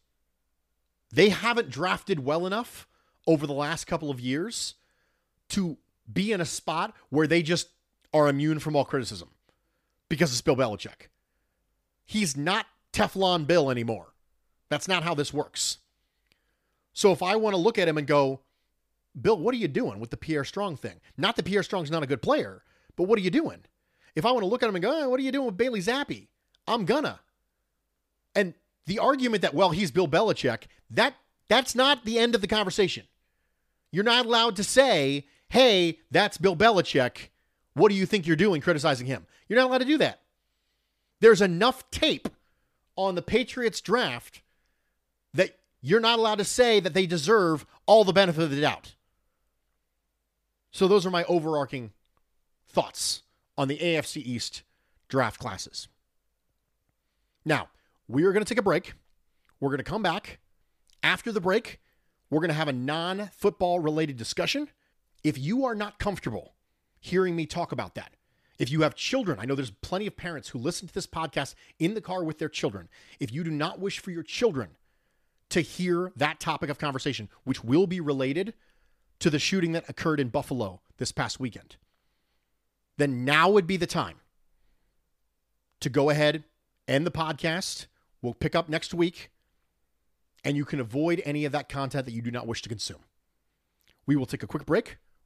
they 1.13 1.29
haven't 1.29 1.71
drafted 1.71 2.25
well 2.25 2.47
enough 2.47 2.89
over 3.27 3.47
the 3.47 3.53
last 3.53 3.87
couple 3.87 4.11
of 4.11 4.19
years 4.19 4.75
to 5.51 5.77
be 6.13 6.33
in 6.33 6.41
a 6.41 6.45
spot 6.45 6.95
where 7.11 7.27
they 7.27 7.43
just 7.43 7.69
are 8.13 8.29
immune 8.29 8.59
from 8.59 8.77
all 8.77 8.85
criticism 8.85 9.31
because 10.09 10.31
it's 10.31 10.41
Bill 10.41 10.57
Belichick. 10.57 11.09
he's 12.05 12.37
not 12.37 12.67
Teflon 12.93 13.47
Bill 13.47 13.71
anymore. 13.71 14.13
That's 14.69 14.89
not 14.89 15.03
how 15.03 15.15
this 15.15 15.33
works. 15.33 15.79
So 16.93 17.11
if 17.13 17.23
I 17.23 17.37
want 17.37 17.55
to 17.55 17.61
look 17.61 17.79
at 17.79 17.89
him 17.89 17.99
and 17.99 18.07
go, 18.07 18.41
Bill, 19.21 19.39
what 19.39 19.55
are 19.55 19.59
you 19.59 19.69
doing 19.69 19.99
with 20.01 20.11
the 20.11 20.17
Pierre 20.17 20.45
Strong 20.45 20.77
thing? 20.77 21.01
Not 21.17 21.37
that 21.37 21.45
Pierre 21.45 21.63
Strong's 21.63 21.91
not 21.91 22.03
a 22.03 22.07
good 22.07 22.23
player, 22.23 22.63
but 22.97 23.05
what 23.05 23.19
are 23.19 23.23
you 23.23 23.31
doing? 23.31 23.65
If 24.15 24.25
I 24.25 24.31
want 24.31 24.43
to 24.43 24.49
look 24.49 24.63
at 24.63 24.69
him 24.69 24.77
and 24.77 24.83
go, 24.83 25.05
oh, 25.05 25.09
what 25.09 25.19
are 25.19 25.23
you 25.23 25.33
doing 25.33 25.47
with 25.47 25.57
Bailey 25.57 25.81
Zappe? 25.81 26.29
I'm 26.69 26.85
gonna. 26.85 27.21
And 28.35 28.55
the 28.87 28.99
argument 28.99 29.43
that, 29.43 29.55
well, 29.55 29.71
he's 29.71 29.91
Bill 29.91 30.09
Belichick, 30.09 30.65
that 30.91 31.15
that's 31.49 31.75
not 31.75 32.05
the 32.05 32.19
end 32.19 32.35
of 32.35 32.41
the 32.41 32.47
conversation. 32.47 33.07
You're 33.91 34.05
not 34.05 34.27
allowed 34.27 34.57
to 34.57 34.65
say, 34.65 35.27
hey, 35.55 36.01
that's 36.11 36.37
Bill 36.37 36.57
Belichick. 36.57 37.29
What 37.75 37.89
do 37.89 37.95
you 37.95 38.07
think 38.07 38.27
you're 38.27 38.35
doing 38.35 38.61
criticizing 38.61 39.07
him? 39.07 39.25
You're 39.49 39.61
not 39.61 39.69
allowed 39.69 39.79
to 39.79 39.85
do 39.85 39.99
that. 39.99 40.21
There's 41.21 41.41
enough 41.41 41.89
tape 41.93 42.29
on 42.97 43.15
the 43.15 43.23
Patriots 43.23 43.81
draft 43.81 44.43
that 45.33 45.57
you're 45.81 46.01
not 46.01 46.19
allowed 46.19 46.39
to 46.39 46.45
say 46.45 46.81
that 46.81 46.93
they 46.93 47.07
deserve 47.07 47.65
all 47.87 48.03
the 48.03 48.13
benefit 48.13 48.43
of 48.43 48.51
the 48.51 48.61
doubt. 48.61 48.97
So 50.73 50.89
those 50.89 51.07
are 51.07 51.11
my 51.11 51.23
overarching 51.25 51.93
thoughts 52.67 53.23
on 53.57 53.69
the 53.69 53.79
AFC 53.79 54.17
East 54.17 54.65
draft 55.09 55.39
classes. 55.39 55.87
Now, 57.45 57.69
we 58.09 58.25
are 58.25 58.33
going 58.33 58.45
to 58.45 58.49
take 58.49 58.59
a 58.59 58.63
break. 58.63 58.95
We're 59.61 59.71
going 59.71 59.79
to 59.79 59.85
come 59.85 60.03
back. 60.03 60.41
After 61.05 61.31
the 61.31 61.41
break, 61.41 61.81
we're 62.29 62.41
going 62.41 62.49
to 62.49 62.55
have 62.55 62.67
a 62.67 62.73
non 62.73 63.31
football 63.37 63.79
related 63.79 64.17
discussion. 64.17 64.69
If 65.25 65.39
you 65.39 65.65
are 65.65 65.75
not 65.75 65.99
comfortable 65.99 66.55
hearing 67.01 67.35
me 67.35 67.47
talk 67.47 67.73
about 67.73 67.95
that, 67.97 68.13
if 68.59 68.71
you 68.71 68.83
have 68.83 68.95
children, 68.95 69.39
I 69.41 69.47
know 69.47 69.55
there's 69.55 69.71
plenty 69.71 70.07
of 70.07 70.17
parents 70.17 70.51
who 70.51 70.59
listen 70.59 70.87
to 70.87 70.95
this 70.95 71.07
podcast 71.07 71.55
in 71.79 71.95
the 71.95 72.01
car 72.01 72.23
with 72.23 72.39
their 72.39 72.49
children. 72.49 72.89
If 73.19 73.33
you 73.33 73.43
do 73.43 73.51
not 73.51 73.81
wish 73.81 73.99
for 73.99 74.11
your 74.11 74.23
children 74.23 74.77
to 75.51 75.61
hear 75.61 76.13
that 76.15 76.39
topic 76.39 76.71
of 76.71 76.79
conversation, 76.79 77.29
which 77.43 77.65
will 77.65 77.87
be 77.87 78.01
related 78.01 78.55
to 79.19 79.31
the 79.31 79.39
shooting 79.39 79.73
that 79.73 79.89
occurred 79.89 80.21
in 80.21 80.29
Buffalo 80.29 80.83
this 80.99 81.11
past 81.11 81.41
weekend, 81.41 81.77
then 82.97 83.25
now 83.25 83.51
would 83.51 83.67
be 83.67 83.77
the 83.77 83.87
time 83.87 84.17
to 85.81 85.89
go 85.89 86.11
ahead, 86.11 86.45
end 86.87 87.07
the 87.07 87.11
podcast. 87.11 87.87
We'll 88.23 88.35
pick 88.35 88.55
up 88.55 88.69
next 88.69 88.95
week, 88.95 89.31
and 90.45 90.57
you 90.57 90.65
can 90.65 90.81
avoid 90.81 91.21
any 91.25 91.45
of 91.45 91.53
that 91.53 91.69
content 91.69 92.07
that 92.07 92.13
you 92.13 92.23
do 92.23 92.31
not 92.31 92.47
wish 92.47 92.63
to 92.63 92.69
consume. 92.69 93.01
We 94.07 94.17
will 94.17 94.27
take 94.27 94.43
a 94.43 94.47
quick 94.47 94.65
break. 94.65 94.99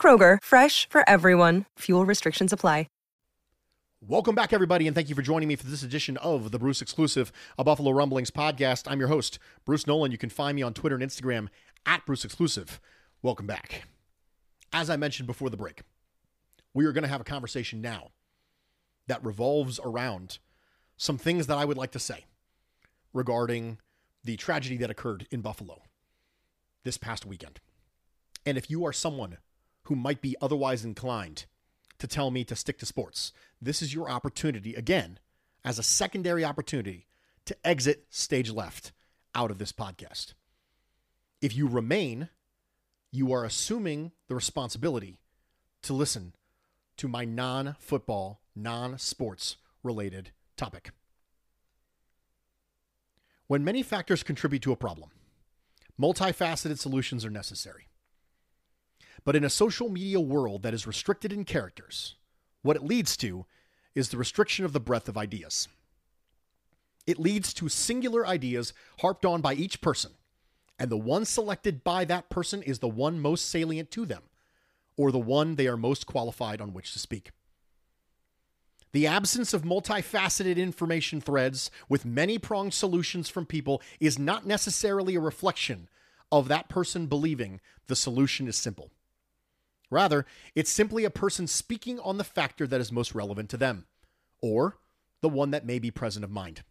Kroger, 0.00 0.38
fresh 0.42 0.88
for 0.88 1.02
everyone. 1.06 1.64
Fuel 1.80 2.06
restrictions 2.06 2.52
apply. 2.52 2.86
Welcome 4.00 4.36
back, 4.36 4.52
everybody, 4.52 4.86
and 4.86 4.94
thank 4.94 5.08
you 5.08 5.16
for 5.16 5.22
joining 5.22 5.48
me 5.48 5.56
for 5.56 5.66
this 5.66 5.82
edition 5.82 6.16
of 6.18 6.52
the 6.52 6.58
Bruce 6.60 6.80
Exclusive, 6.80 7.32
a 7.58 7.64
Buffalo 7.64 7.90
Rumblings 7.90 8.30
podcast. 8.30 8.88
I'm 8.88 9.00
your 9.00 9.08
host, 9.08 9.40
Bruce 9.64 9.88
Nolan. 9.88 10.12
You 10.12 10.18
can 10.18 10.30
find 10.30 10.54
me 10.54 10.62
on 10.62 10.72
Twitter 10.72 10.94
and 10.94 11.04
Instagram 11.04 11.48
at 11.84 12.06
Bruce 12.06 12.24
Exclusive. 12.24 12.80
Welcome 13.22 13.48
back. 13.48 13.88
As 14.72 14.88
I 14.88 14.96
mentioned 14.96 15.26
before 15.26 15.50
the 15.50 15.56
break, 15.56 15.82
we 16.72 16.86
are 16.86 16.92
going 16.92 17.02
to 17.02 17.08
have 17.08 17.20
a 17.20 17.24
conversation 17.24 17.80
now 17.80 18.12
that 19.08 19.24
revolves 19.24 19.80
around 19.84 20.38
some 20.96 21.18
things 21.18 21.48
that 21.48 21.58
I 21.58 21.64
would 21.64 21.76
like 21.76 21.90
to 21.90 21.98
say 21.98 22.26
regarding 23.12 23.78
the 24.22 24.36
tragedy 24.36 24.76
that 24.76 24.90
occurred 24.90 25.26
in 25.32 25.40
Buffalo 25.40 25.82
this 26.84 26.98
past 26.98 27.26
weekend. 27.26 27.58
And 28.46 28.56
if 28.56 28.70
you 28.70 28.86
are 28.86 28.92
someone 28.92 29.38
who 29.88 29.96
might 29.96 30.20
be 30.20 30.36
otherwise 30.42 30.84
inclined 30.84 31.46
to 31.98 32.06
tell 32.06 32.30
me 32.30 32.44
to 32.44 32.54
stick 32.54 32.78
to 32.78 32.84
sports. 32.84 33.32
This 33.60 33.80
is 33.80 33.94
your 33.94 34.10
opportunity, 34.10 34.74
again, 34.74 35.18
as 35.64 35.78
a 35.78 35.82
secondary 35.82 36.44
opportunity 36.44 37.06
to 37.46 37.56
exit 37.66 38.04
stage 38.10 38.50
left 38.50 38.92
out 39.34 39.50
of 39.50 39.56
this 39.56 39.72
podcast. 39.72 40.34
If 41.40 41.56
you 41.56 41.66
remain, 41.66 42.28
you 43.10 43.32
are 43.32 43.44
assuming 43.44 44.12
the 44.28 44.34
responsibility 44.34 45.20
to 45.82 45.94
listen 45.94 46.34
to 46.98 47.08
my 47.08 47.24
non 47.24 47.74
football, 47.78 48.42
non 48.54 48.98
sports 48.98 49.56
related 49.82 50.32
topic. 50.58 50.90
When 53.46 53.64
many 53.64 53.82
factors 53.82 54.22
contribute 54.22 54.62
to 54.64 54.72
a 54.72 54.76
problem, 54.76 55.08
multifaceted 55.98 56.78
solutions 56.78 57.24
are 57.24 57.30
necessary. 57.30 57.87
But 59.28 59.36
in 59.36 59.44
a 59.44 59.50
social 59.50 59.90
media 59.90 60.20
world 60.20 60.62
that 60.62 60.72
is 60.72 60.86
restricted 60.86 61.34
in 61.34 61.44
characters, 61.44 62.14
what 62.62 62.76
it 62.76 62.82
leads 62.82 63.14
to 63.18 63.44
is 63.94 64.08
the 64.08 64.16
restriction 64.16 64.64
of 64.64 64.72
the 64.72 64.80
breadth 64.80 65.06
of 65.06 65.18
ideas. 65.18 65.68
It 67.06 67.18
leads 67.20 67.52
to 67.52 67.68
singular 67.68 68.26
ideas 68.26 68.72
harped 69.00 69.26
on 69.26 69.42
by 69.42 69.52
each 69.52 69.82
person, 69.82 70.12
and 70.78 70.90
the 70.90 70.96
one 70.96 71.26
selected 71.26 71.84
by 71.84 72.06
that 72.06 72.30
person 72.30 72.62
is 72.62 72.78
the 72.78 72.88
one 72.88 73.20
most 73.20 73.50
salient 73.50 73.90
to 73.90 74.06
them, 74.06 74.22
or 74.96 75.12
the 75.12 75.18
one 75.18 75.56
they 75.56 75.68
are 75.68 75.76
most 75.76 76.06
qualified 76.06 76.62
on 76.62 76.72
which 76.72 76.94
to 76.94 76.98
speak. 76.98 77.32
The 78.92 79.06
absence 79.06 79.52
of 79.52 79.60
multifaceted 79.60 80.56
information 80.56 81.20
threads 81.20 81.70
with 81.86 82.06
many 82.06 82.38
pronged 82.38 82.72
solutions 82.72 83.28
from 83.28 83.44
people 83.44 83.82
is 84.00 84.18
not 84.18 84.46
necessarily 84.46 85.16
a 85.16 85.20
reflection 85.20 85.90
of 86.32 86.48
that 86.48 86.70
person 86.70 87.08
believing 87.08 87.60
the 87.88 87.94
solution 87.94 88.48
is 88.48 88.56
simple. 88.56 88.90
Rather, 89.90 90.26
it's 90.54 90.70
simply 90.70 91.04
a 91.04 91.10
person 91.10 91.46
speaking 91.46 91.98
on 92.00 92.18
the 92.18 92.24
factor 92.24 92.66
that 92.66 92.80
is 92.80 92.92
most 92.92 93.14
relevant 93.14 93.48
to 93.50 93.56
them, 93.56 93.86
or 94.40 94.78
the 95.20 95.28
one 95.28 95.50
that 95.50 95.66
may 95.66 95.78
be 95.78 95.90
present 95.90 96.24
of 96.24 96.30
mind. 96.30 96.62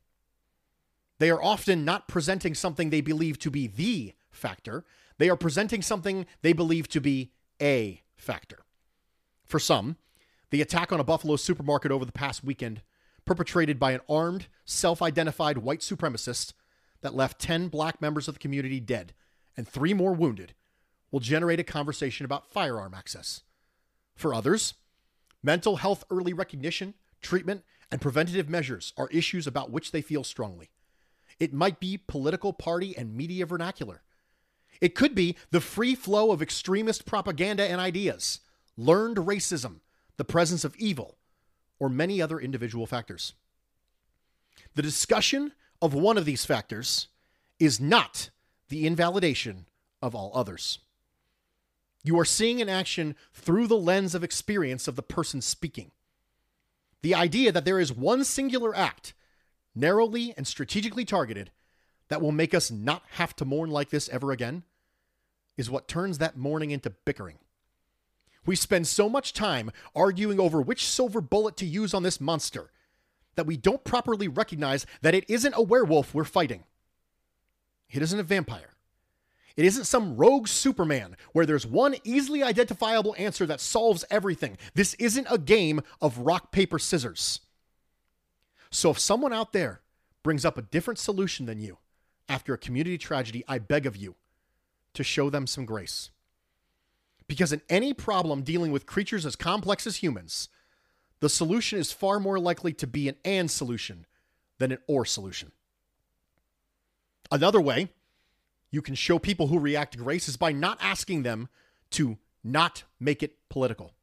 They 1.20 1.30
are 1.30 1.42
often 1.42 1.84
not 1.84 2.08
presenting 2.08 2.54
something 2.54 2.90
they 2.90 3.02
believe 3.02 3.40
to 3.40 3.52
be 3.52 3.68
the 3.68 4.14
factor, 4.30 4.86
they 5.18 5.30
are 5.30 5.36
presenting 5.36 5.82
something 5.82 6.28
they 6.44 6.54
believe 6.54 6.88
to 6.90 7.02
be 7.02 7.32
a 7.60 8.04
factor. 8.16 8.60
For 9.46 9.60
some, 9.60 9.98
the 10.52 10.62
attack 10.62 10.92
on 10.92 11.00
a 11.00 11.04
Buffalo 11.04 11.36
supermarket 11.36 11.92
over 11.92 12.06
the 12.06 12.12
past 12.12 12.44
weekend, 12.44 12.82
perpetrated 13.26 13.80
by 13.80 13.94
an 13.94 14.02
armed, 14.08 14.48
self 14.64 15.02
identified 15.02 15.58
white 15.58 15.80
supremacist 15.80 16.54
that 17.02 17.16
left 17.16 17.40
10 17.40 17.68
black 17.68 18.02
members 18.02 18.28
of 18.28 18.36
the 18.36 18.40
community 18.40 18.80
dead 18.80 19.14
and 19.56 19.68
three 19.68 19.94
more 19.94 20.14
wounded, 20.14 20.54
will 21.12 21.20
generate 21.20 21.60
a 21.60 21.64
conversation 21.64 22.26
about 22.26 22.52
firearm 22.52 22.94
access. 22.94 23.42
For 24.16 24.34
others, 24.34 24.74
mental 25.44 25.78
health 25.78 26.04
early 26.10 26.34
recognition, 26.34 26.96
treatment, 27.22 27.64
and 27.92 28.02
preventative 28.02 28.50
measures 28.50 28.94
are 28.98 29.08
issues 29.10 29.48
about 29.48 29.72
which 29.72 29.92
they 29.92 30.02
feel 30.02 30.24
strongly. 30.24 30.70
It 31.40 31.54
might 31.54 31.80
be 31.80 31.98
political 31.98 32.52
party 32.52 32.98
and 32.98 33.16
media 33.16 33.46
vernacular. 33.46 34.02
It 34.82 34.96
could 34.96 35.16
be 35.16 35.36
the 35.52 35.62
free 35.62 35.96
flow 35.96 36.32
of 36.32 36.42
extremist 36.42 37.06
propaganda 37.06 37.64
and 37.64 37.80
ideas, 37.80 38.42
learned 38.76 39.18
racism, 39.18 39.80
the 40.18 40.26
presence 40.26 40.64
of 40.64 40.76
evil, 40.78 41.18
or 41.80 41.90
many 41.90 42.22
other 42.22 42.40
individual 42.40 42.86
factors. 42.86 43.34
The 44.76 44.82
discussion 44.82 45.54
of 45.82 45.94
one 45.94 46.18
of 46.18 46.26
these 46.26 46.46
factors 46.46 47.08
is 47.60 47.80
not 47.80 48.30
the 48.70 48.86
invalidation 48.86 49.68
of 50.02 50.14
all 50.14 50.32
others. 50.34 50.80
You 52.08 52.18
are 52.22 52.26
seeing 52.26 52.62
an 52.62 52.70
action 52.70 53.18
through 53.34 53.68
the 53.68 53.76
lens 53.76 54.16
of 54.16 54.24
experience 54.24 54.88
of 54.88 54.96
the 54.96 55.04
person 55.04 55.42
speaking. 55.42 55.92
The 57.02 57.14
idea 57.14 57.52
that 57.52 57.66
there 57.66 57.82
is 57.82 57.92
one 57.92 58.24
singular 58.24 58.74
act, 58.74 59.14
narrowly 59.76 60.34
and 60.38 60.48
strategically 60.48 61.04
targeted, 61.04 61.52
that 62.08 62.22
will 62.22 62.32
make 62.32 62.54
us 62.54 62.72
not 62.72 63.04
have 63.16 63.36
to 63.36 63.46
mourn 63.46 63.70
like 63.70 63.90
this 63.90 64.08
ever 64.08 64.32
again, 64.32 64.64
is 65.58 65.70
what 65.70 65.90
turns 65.90 66.18
that 66.20 66.38
mourning 66.38 66.72
into 66.72 66.92
bickering. 66.92 67.40
We 68.46 68.56
spend 68.56 68.88
so 68.88 69.10
much 69.10 69.34
time 69.34 69.70
arguing 69.94 70.40
over 70.40 70.62
which 70.62 70.88
silver 70.88 71.20
bullet 71.20 71.58
to 71.58 71.66
use 71.66 71.94
on 71.94 72.04
this 72.04 72.22
monster 72.22 72.72
that 73.36 73.46
we 73.46 73.58
don't 73.58 73.84
properly 73.84 74.30
recognize 74.30 74.86
that 75.02 75.14
it 75.14 75.26
isn't 75.30 75.56
a 75.58 75.62
werewolf 75.62 76.14
we're 76.14 76.24
fighting. 76.24 76.64
It 77.90 78.02
isn't 78.02 78.18
a 78.18 78.24
vampire. 78.24 78.77
It 79.58 79.66
isn't 79.66 79.86
some 79.86 80.16
rogue 80.16 80.48
Superman 80.48 81.18
where 81.34 81.48
there's 81.48 81.66
one 81.66 81.96
easily 82.04 82.44
identifiable 82.44 83.16
answer 83.18 83.48
that 83.48 83.60
solves 83.60 84.06
everything. 84.12 84.58
This 84.76 84.94
isn't 84.96 85.28
a 85.30 85.40
game 85.40 85.82
of 86.00 86.20
rock, 86.20 86.52
paper, 86.52 86.78
scissors. 86.78 87.40
So 88.70 88.92
if 88.92 89.00
someone 89.00 89.34
out 89.34 89.54
there 89.54 89.82
brings 90.22 90.46
up 90.46 90.58
a 90.58 90.62
different 90.62 91.00
solution 91.00 91.48
than 91.48 91.60
you 91.60 91.80
after 92.30 92.54
a 92.54 92.58
community 92.58 93.00
tragedy, 93.00 93.44
I 93.48 93.58
beg 93.58 93.88
of 93.88 93.98
you 93.98 94.16
to 94.94 95.04
show 95.04 95.30
them 95.32 95.48
some 95.48 95.66
grace. 95.66 96.12
Because 97.28 97.52
in 97.52 97.62
any 97.68 97.94
problem 97.94 98.44
dealing 98.44 98.72
with 98.72 98.86
creatures 98.86 99.26
as 99.26 99.36
complex 99.36 99.88
as 99.88 99.98
humans, 99.98 100.50
the 101.20 101.30
solution 101.30 101.80
is 101.80 101.92
far 101.92 102.20
more 102.20 102.40
likely 102.40 102.74
to 102.74 102.86
be 102.86 103.10
an 103.10 103.16
and 103.26 103.50
solution 103.50 104.06
than 104.60 104.72
an 104.72 104.80
or 104.88 105.04
solution. 105.04 105.52
Another 107.32 107.60
way 107.60 107.90
you 108.72 108.82
can 108.82 108.96
show 108.96 109.20
people 109.20 109.48
who 109.48 109.60
react 109.60 109.94
to 109.94 110.00
grace 110.00 110.28
is 110.28 110.38
by 110.38 110.52
not 110.52 110.78
asking 110.82 111.24
them 111.24 111.50
to 111.92 112.18
not 112.44 112.84
make 113.00 113.24
it 113.24 113.38
political. 113.50 113.94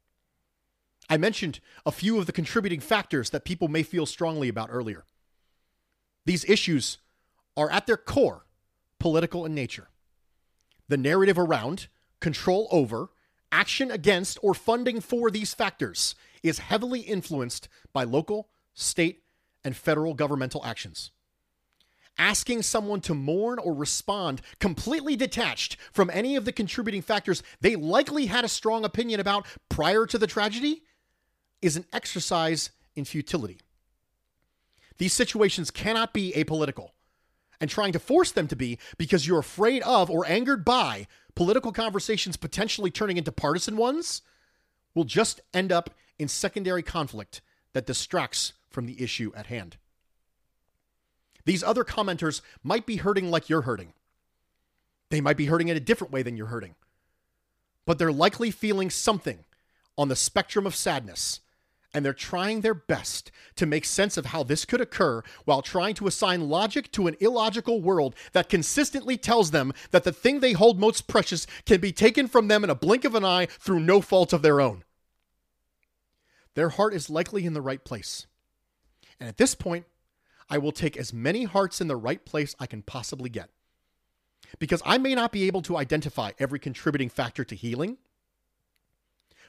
I 1.09 1.17
mentioned 1.17 1.59
a 1.85 1.91
few 1.91 2.17
of 2.17 2.25
the 2.25 2.31
contributing 2.31 2.79
factors 2.79 3.29
that 3.29 3.45
people 3.45 3.67
may 3.67 3.83
feel 3.83 4.05
strongly 4.05 4.49
about 4.49 4.69
earlier. 4.71 5.05
These 6.25 6.45
issues 6.45 6.97
are 7.55 7.69
at 7.69 7.85
their 7.85 7.97
core 7.97 8.45
political 8.99 9.45
in 9.45 9.53
nature. 9.53 9.89
The 10.87 10.97
narrative 10.97 11.37
around, 11.37 11.87
control 12.19 12.67
over, 12.71 13.09
action 13.51 13.91
against, 13.91 14.39
or 14.41 14.53
funding 14.53 14.99
for 14.99 15.29
these 15.29 15.53
factors 15.53 16.15
is 16.41 16.59
heavily 16.59 17.01
influenced 17.01 17.69
by 17.93 18.03
local, 18.03 18.49
state, 18.73 19.23
and 19.63 19.75
federal 19.75 20.13
governmental 20.13 20.63
actions. 20.65 21.11
Asking 22.17 22.61
someone 22.61 23.01
to 23.01 23.13
mourn 23.13 23.59
or 23.59 23.73
respond 23.73 24.41
completely 24.59 25.15
detached 25.15 25.77
from 25.91 26.09
any 26.13 26.35
of 26.35 26.45
the 26.45 26.53
contributing 26.53 27.01
factors 27.01 27.43
they 27.59 27.75
likely 27.75 28.27
had 28.27 28.45
a 28.45 28.49
strong 28.49 28.85
opinion 28.85 29.19
about 29.19 29.45
prior 29.69 30.05
to 30.05 30.17
the 30.17 30.27
tragedy 30.27 30.83
is 31.61 31.75
an 31.75 31.85
exercise 31.91 32.69
in 32.95 33.03
futility. 33.05 33.59
These 34.97 35.13
situations 35.13 35.71
cannot 35.71 36.13
be 36.13 36.31
apolitical, 36.33 36.91
and 37.59 37.69
trying 37.69 37.93
to 37.93 37.99
force 37.99 38.31
them 38.31 38.47
to 38.47 38.55
be 38.55 38.79
because 38.97 39.27
you're 39.27 39.39
afraid 39.39 39.81
of 39.83 40.09
or 40.09 40.25
angered 40.25 40.63
by 40.63 41.07
political 41.35 41.71
conversations 41.71 42.37
potentially 42.37 42.91
turning 42.91 43.17
into 43.17 43.31
partisan 43.31 43.77
ones 43.77 44.21
will 44.93 45.03
just 45.03 45.41
end 45.53 45.71
up 45.71 45.89
in 46.17 46.27
secondary 46.27 46.83
conflict 46.83 47.41
that 47.73 47.85
distracts 47.85 48.53
from 48.69 48.85
the 48.85 49.01
issue 49.01 49.31
at 49.35 49.47
hand. 49.47 49.77
These 51.45 51.63
other 51.63 51.83
commenters 51.83 52.41
might 52.63 52.85
be 52.85 52.97
hurting 52.97 53.29
like 53.29 53.49
you're 53.49 53.61
hurting. 53.61 53.93
They 55.09 55.21
might 55.21 55.37
be 55.37 55.45
hurting 55.45 55.67
in 55.67 55.77
a 55.77 55.81
different 55.81 56.11
way 56.11 56.23
than 56.23 56.37
you're 56.37 56.47
hurting. 56.47 56.75
But 57.85 57.99
they're 57.99 58.11
likely 58.11 58.51
feeling 58.51 58.89
something 58.89 59.45
on 59.97 60.07
the 60.07 60.15
spectrum 60.15 60.65
of 60.65 60.75
sadness 60.75 61.41
and 61.95 62.03
they're 62.03 62.13
trying 62.13 62.59
their 62.59 62.73
best 62.73 63.31
to 63.55 63.65
make 63.65 63.85
sense 63.85 64.17
of 64.17 64.27
how 64.27 64.43
this 64.43 64.65
could 64.65 64.81
occur 64.81 65.23
while 65.45 65.61
trying 65.61 65.95
to 65.95 66.07
assign 66.07 66.49
logic 66.49 66.91
to 66.91 67.07
an 67.07 67.15
illogical 67.21 67.81
world 67.81 68.13
that 68.33 68.49
consistently 68.49 69.15
tells 69.15 69.51
them 69.51 69.71
that 69.91 70.03
the 70.03 70.11
thing 70.11 70.41
they 70.41 70.51
hold 70.51 70.77
most 70.77 71.07
precious 71.07 71.47
can 71.65 71.79
be 71.79 71.93
taken 71.93 72.27
from 72.27 72.49
them 72.49 72.65
in 72.65 72.69
a 72.69 72.75
blink 72.75 73.05
of 73.05 73.15
an 73.15 73.23
eye 73.23 73.45
through 73.45 73.79
no 73.79 74.01
fault 74.01 74.33
of 74.33 74.41
their 74.41 74.59
own. 74.59 74.83
Their 76.55 76.69
heart 76.69 76.93
is 76.93 77.09
likely 77.09 77.45
in 77.45 77.53
the 77.53 77.61
right 77.61 77.83
place. 77.83 78.27
And 79.17 79.29
at 79.29 79.37
this 79.37 79.55
point, 79.55 79.85
I 80.49 80.57
will 80.57 80.71
take 80.71 80.95
as 80.97 81.13
many 81.13 81.43
hearts 81.43 81.81
in 81.81 81.87
the 81.87 81.95
right 81.95 82.23
place 82.23 82.55
I 82.59 82.67
can 82.67 82.81
possibly 82.81 83.29
get. 83.29 83.49
Because 84.59 84.81
I 84.85 84.97
may 84.97 85.15
not 85.15 85.31
be 85.31 85.47
able 85.47 85.61
to 85.63 85.77
identify 85.77 86.31
every 86.37 86.59
contributing 86.59 87.09
factor 87.09 87.43
to 87.43 87.55
healing, 87.55 87.97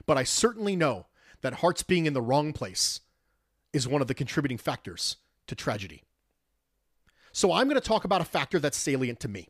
but 0.05 0.17
I 0.17 0.23
certainly 0.23 0.75
know 0.75 1.07
that 1.41 1.55
hearts 1.55 1.83
being 1.83 2.05
in 2.05 2.13
the 2.13 2.21
wrong 2.21 2.51
place 2.51 3.01
is 3.73 3.87
one 3.87 4.01
of 4.01 4.07
the 4.07 4.13
contributing 4.13 4.57
factors 4.57 5.17
to 5.45 5.55
tragedy. 5.55 6.03
So 7.31 7.51
I'm 7.51 7.67
going 7.67 7.79
to 7.79 7.87
talk 7.87 8.03
about 8.03 8.21
a 8.21 8.25
factor 8.25 8.59
that's 8.59 8.77
salient 8.77 9.19
to 9.21 9.27
me. 9.27 9.49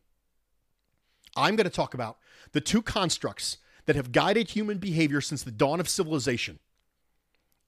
I'm 1.36 1.56
going 1.56 1.66
to 1.66 1.70
talk 1.70 1.94
about 1.94 2.18
the 2.52 2.62
two 2.62 2.82
constructs 2.82 3.58
that 3.86 3.96
have 3.96 4.12
guided 4.12 4.50
human 4.50 4.80
behavior 4.80 5.22
since 5.22 5.44
the 5.44 5.52
dawn 5.52 5.80
of 5.80 5.88
civilization 5.88 6.60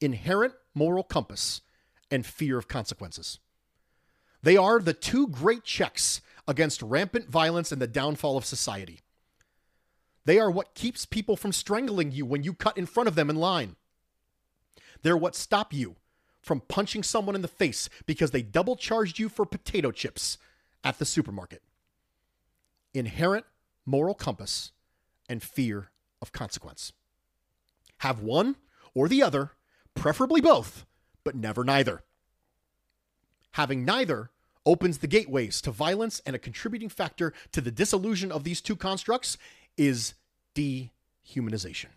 inherent 0.02 0.54
moral 0.74 1.04
compass 1.04 1.62
and 2.12 2.26
fear 2.26 2.58
of 2.58 2.68
consequences. 2.68 3.40
They 4.42 4.58
are 4.58 4.80
the 4.80 4.94
two 4.94 5.28
great 5.28 5.64
checks 5.64 6.22
against 6.48 6.82
rampant 6.82 7.30
violence 7.30 7.72
and 7.72 7.82
the 7.82 7.88
downfall 7.88 8.38
of 8.38 8.46
society. 8.46 9.02
They 10.26 10.40
are 10.40 10.52
what 10.52 10.76
keeps 10.76 11.06
people 11.06 11.36
from 11.36 11.52
strangling 11.52 12.12
you 12.12 12.26
when 12.26 12.44
you 12.44 12.54
cut 12.54 12.78
in 12.78 12.86
front 12.86 13.08
of 13.08 13.16
them 13.16 13.30
in 13.30 13.36
line. 13.36 13.76
They're 15.02 15.18
what 15.18 15.36
stop 15.36 15.74
you 15.74 15.96
from 16.42 16.62
punching 16.62 17.04
someone 17.04 17.36
in 17.36 17.42
the 17.42 17.48
face 17.48 17.90
because 18.06 18.32
they 18.32 18.42
double 18.42 18.76
charged 18.76 19.20
you 19.20 19.30
for 19.30 19.46
potato 19.46 19.92
chips 19.92 20.38
at 20.84 21.00
the 21.00 21.06
supermarket. 21.06 21.62
Inherent 22.94 23.46
moral 23.86 24.16
compass 24.16 24.72
and 25.28 25.44
fear 25.44 25.92
of 26.22 26.32
consequence. 26.32 26.94
Have 28.00 28.22
one 28.22 28.56
or 28.94 29.08
the 29.08 29.22
other, 29.22 29.52
preferably 29.94 30.42
both, 30.42 30.86
but 31.24 31.36
never 31.36 31.64
neither. 31.64 32.04
Having 33.54 33.86
neither 33.86 34.32
opens 34.66 35.00
the 35.00 35.08
gateways 35.08 35.62
to 35.62 35.72
violence, 35.72 36.22
and 36.26 36.36
a 36.36 36.40
contributing 36.40 36.90
factor 36.90 37.34
to 37.52 37.62
the 37.62 37.72
disillusion 37.72 38.32
of 38.32 38.44
these 38.44 38.62
two 38.62 38.76
constructs 38.76 39.38
is 39.78 40.14
dehumanization. 40.56 41.88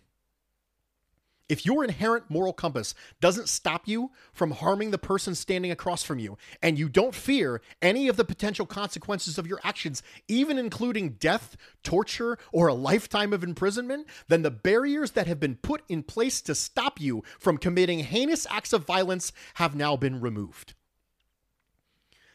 If 1.49 1.65
your 1.65 1.83
inherent 1.83 2.29
moral 2.29 2.53
compass 2.53 2.95
doesn't 3.19 3.49
stop 3.49 3.87
you 3.87 4.11
from 4.31 4.51
harming 4.51 4.91
the 4.91 4.97
person 4.97 5.35
standing 5.35 5.71
across 5.71 6.01
from 6.01 6.17
you, 6.17 6.37
and 6.61 6.79
you 6.79 6.87
don't 6.87 7.13
fear 7.13 7.61
any 7.81 8.07
of 8.07 8.15
the 8.15 8.23
potential 8.23 8.65
consequences 8.65 9.37
of 9.37 9.45
your 9.45 9.59
actions, 9.63 10.01
even 10.27 10.57
including 10.57 11.11
death, 11.19 11.57
torture, 11.83 12.39
or 12.53 12.67
a 12.67 12.73
lifetime 12.73 13.33
of 13.33 13.43
imprisonment, 13.43 14.07
then 14.29 14.41
the 14.41 14.49
barriers 14.49 15.11
that 15.11 15.27
have 15.27 15.39
been 15.39 15.57
put 15.57 15.83
in 15.89 16.01
place 16.01 16.41
to 16.41 16.55
stop 16.55 16.99
you 16.99 17.23
from 17.37 17.57
committing 17.57 17.99
heinous 17.99 18.47
acts 18.49 18.73
of 18.73 18.85
violence 18.85 19.33
have 19.55 19.75
now 19.75 19.97
been 19.97 20.21
removed. 20.21 20.73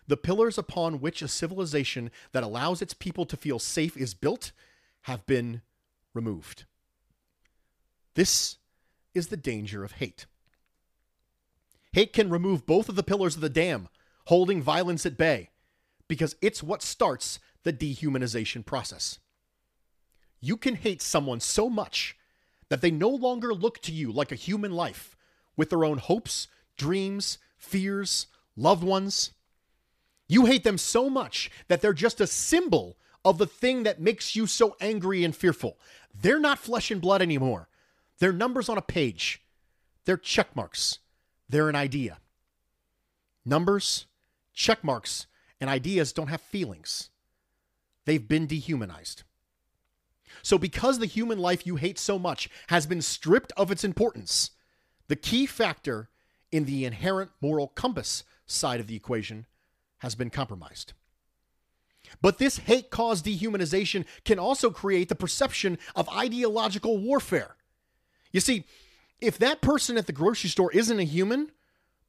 The 0.09 0.17
pillars 0.17 0.59
upon 0.59 1.01
which 1.01 1.23
a 1.23 1.29
civilization 1.29 2.11
that 2.33 2.43
allows 2.43 2.83
its 2.83 2.95
people 2.95 3.25
to 3.27 3.37
feel 3.37 3.59
safe 3.59 3.97
is 3.97 4.15
built 4.15 4.53
have 5.03 5.25
been 5.27 5.63
removed. 6.15 6.65
This 8.15 8.57
is 9.15 9.29
the 9.29 9.37
danger 9.37 9.85
of 9.85 9.93
hate. 9.93 10.27
Hate 11.93 12.13
can 12.13 12.31
remove 12.31 12.67
both 12.67 12.89
of 12.89 12.97
the 12.97 13.03
pillars 13.03 13.37
of 13.37 13.43
the 13.43 13.49
dam, 13.49 13.89
holding 14.27 14.63
violence 14.63 15.07
at 15.07 15.17
bay, 15.17 15.51
because 16.09 16.37
it's 16.41 16.63
what 16.63 16.83
starts 16.83 17.39
the 17.63 17.73
dehumanization 17.73 18.65
process. 18.65 19.19
You 20.41 20.57
can 20.57 20.77
hate 20.77 21.03
someone 21.03 21.41
so 21.41 21.69
much 21.69 22.17
that 22.69 22.81
they 22.81 22.91
no 22.91 23.09
longer 23.09 23.53
look 23.55 23.81
to 23.83 23.93
you 23.93 24.11
like 24.11 24.33
a 24.33 24.37
human 24.37 24.73
life 24.73 25.17
with 25.57 25.71
their 25.71 25.85
own 25.85 25.99
hopes, 25.99 26.49
dreams, 26.77 27.39
fears, 27.57 28.27
loved 28.57 28.85
ones. 28.85 29.33
You 30.29 30.45
hate 30.45 30.63
them 30.63 30.79
so 30.79 31.09
much 31.09 31.51
that 31.69 31.81
they're 31.81 31.95
just 31.95 32.21
a 32.21 32.27
symbol 32.27 32.99
of 33.25 33.39
the 33.39 33.47
thing 33.47 33.83
that 33.83 34.01
makes 34.01 34.37
you 34.37 34.47
so 34.47 34.77
angry 34.81 35.25
and 35.25 35.35
fearful. 35.35 35.79
They're 36.15 36.39
not 36.39 36.59
flesh 36.59 36.91
and 36.91 37.01
blood 37.01 37.23
anymore. 37.23 37.69
They're 38.19 38.33
numbers 38.33 38.69
on 38.69 38.79
a 38.79 38.83
page. 38.83 39.43
They're 40.05 40.17
check 40.17 40.55
marks. 40.55 40.99
They're 41.49 41.69
an 41.69 41.77
idea. 41.77 42.19
Numbers, 43.45 44.07
check 44.53 44.85
marks, 44.85 45.27
and 45.61 45.71
ideas 45.71 46.13
don't 46.13 46.29
have 46.29 46.43
feelings. 46.43 47.11
They've 48.05 48.27
been 48.27 48.47
dehumanized. 48.47 49.23
So, 50.43 50.59
because 50.59 50.99
the 50.99 51.07
human 51.07 51.39
life 51.39 51.67
you 51.67 51.77
hate 51.77 51.99
so 51.99 52.19
much 52.19 52.51
has 52.69 52.87
been 52.87 53.01
stripped 53.01 53.53
of 53.57 53.71
its 53.71 53.83
importance, 53.83 54.51
the 55.09 55.17
key 55.17 55.47
factor 55.47 56.11
in 56.53 56.65
the 56.65 56.85
inherent 56.85 57.31
moral 57.41 57.69
compass 57.69 58.25
side 58.47 58.81
of 58.81 58.87
the 58.87 58.97
equation 58.97 59.47
has 59.99 60.15
been 60.15 60.31
compromised. 60.31 60.93
But 62.21 62.39
this 62.39 62.59
hate 62.59 62.91
caused 62.91 63.27
dehumanization 63.27 64.05
can 64.25 64.39
also 64.39 64.71
create 64.71 65.09
the 65.09 65.15
perception 65.15 65.79
of 65.95 66.09
ideological 66.09 66.99
warfare. 66.99 67.57
You 68.33 68.41
see, 68.41 68.65
if 69.21 69.39
that 69.39 69.61
person 69.61 69.99
at 69.99 70.07
the 70.07 70.13
grocery 70.13 70.51
store 70.51 70.73
isn't 70.73 70.99
a 70.99 71.05
human, 71.05 71.51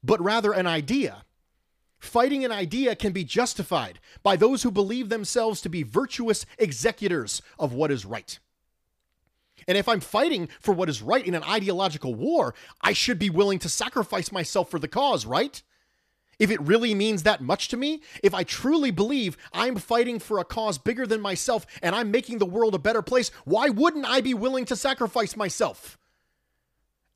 but 0.03 0.21
rather 0.21 0.53
an 0.53 0.67
idea, 0.67 1.25
fighting 1.97 2.45
an 2.45 2.51
idea 2.51 2.95
can 2.95 3.11
be 3.11 3.23
justified 3.23 3.99
by 4.23 4.35
those 4.35 4.63
who 4.63 4.71
believe 4.71 5.09
themselves 5.09 5.61
to 5.61 5.69
be 5.69 5.83
virtuous 5.83 6.45
executors 6.57 7.41
of 7.57 7.73
what 7.73 7.91
is 7.91 8.05
right. 8.05 8.39
And 9.67 9.77
if 9.77 9.89
I'm 9.89 9.99
fighting 9.99 10.47
for 10.61 10.73
what 10.73 10.89
is 10.89 11.01
right 11.01 11.25
in 11.25 11.35
an 11.35 11.43
ideological 11.43 12.15
war, 12.15 12.55
I 12.81 12.93
should 12.93 13.19
be 13.19 13.29
willing 13.29 13.59
to 13.59 13.69
sacrifice 13.69 14.31
myself 14.31 14.71
for 14.71 14.79
the 14.79 14.87
cause, 14.87 15.25
right? 15.25 15.61
If 16.39 16.49
it 16.51 16.61
really 16.61 16.95
means 16.95 17.23
that 17.23 17.41
much 17.41 17.67
to 17.67 17.77
me, 17.77 18.01
if 18.23 18.33
I 18.33 18.43
truly 18.43 18.91
believe 18.91 19.37
I'm 19.53 19.75
fighting 19.75 20.19
for 20.19 20.39
a 20.39 20.45
cause 20.45 20.77
bigger 20.77 21.05
than 21.05 21.19
myself 21.21 21.67
and 21.83 21.93
I'm 21.93 22.11
making 22.11 22.37
the 22.37 22.45
world 22.45 22.73
a 22.73 22.79
better 22.79 23.01
place, 23.01 23.29
why 23.43 23.69
wouldn't 23.69 24.05
I 24.05 24.21
be 24.21 24.33
willing 24.33 24.65
to 24.65 24.75
sacrifice 24.77 25.35
myself? 25.35 25.97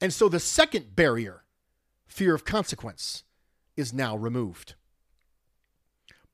And 0.02 0.14
so 0.14 0.28
the 0.28 0.42
second 0.42 0.96
barrier, 0.96 1.46
fear 2.06 2.36
of 2.36 2.44
consequence, 2.44 3.24
is 3.78 3.94
now 3.94 4.16
removed. 4.18 4.76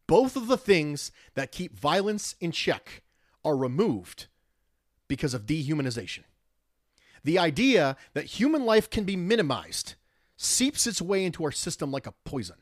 both 0.10 0.36
of 0.36 0.48
the 0.48 0.58
things 0.58 1.12
that 1.36 1.52
keep 1.52 1.78
violence 1.78 2.34
in 2.42 2.52
check 2.52 3.04
are 3.46 3.56
removed 3.56 4.26
because 5.08 5.36
of 5.36 5.46
dehumanization. 5.46 6.24
The 7.24 7.38
idea 7.38 7.96
that 8.16 8.26
human 8.26 8.66
life 8.66 8.90
can 8.90 9.04
be 9.04 9.16
minimized 9.16 9.94
seeps 10.36 10.88
its 10.88 11.00
way 11.00 11.24
into 11.24 11.44
our 11.44 11.52
system 11.52 11.92
like 11.92 12.08
a 12.08 12.14
poison. 12.26 12.56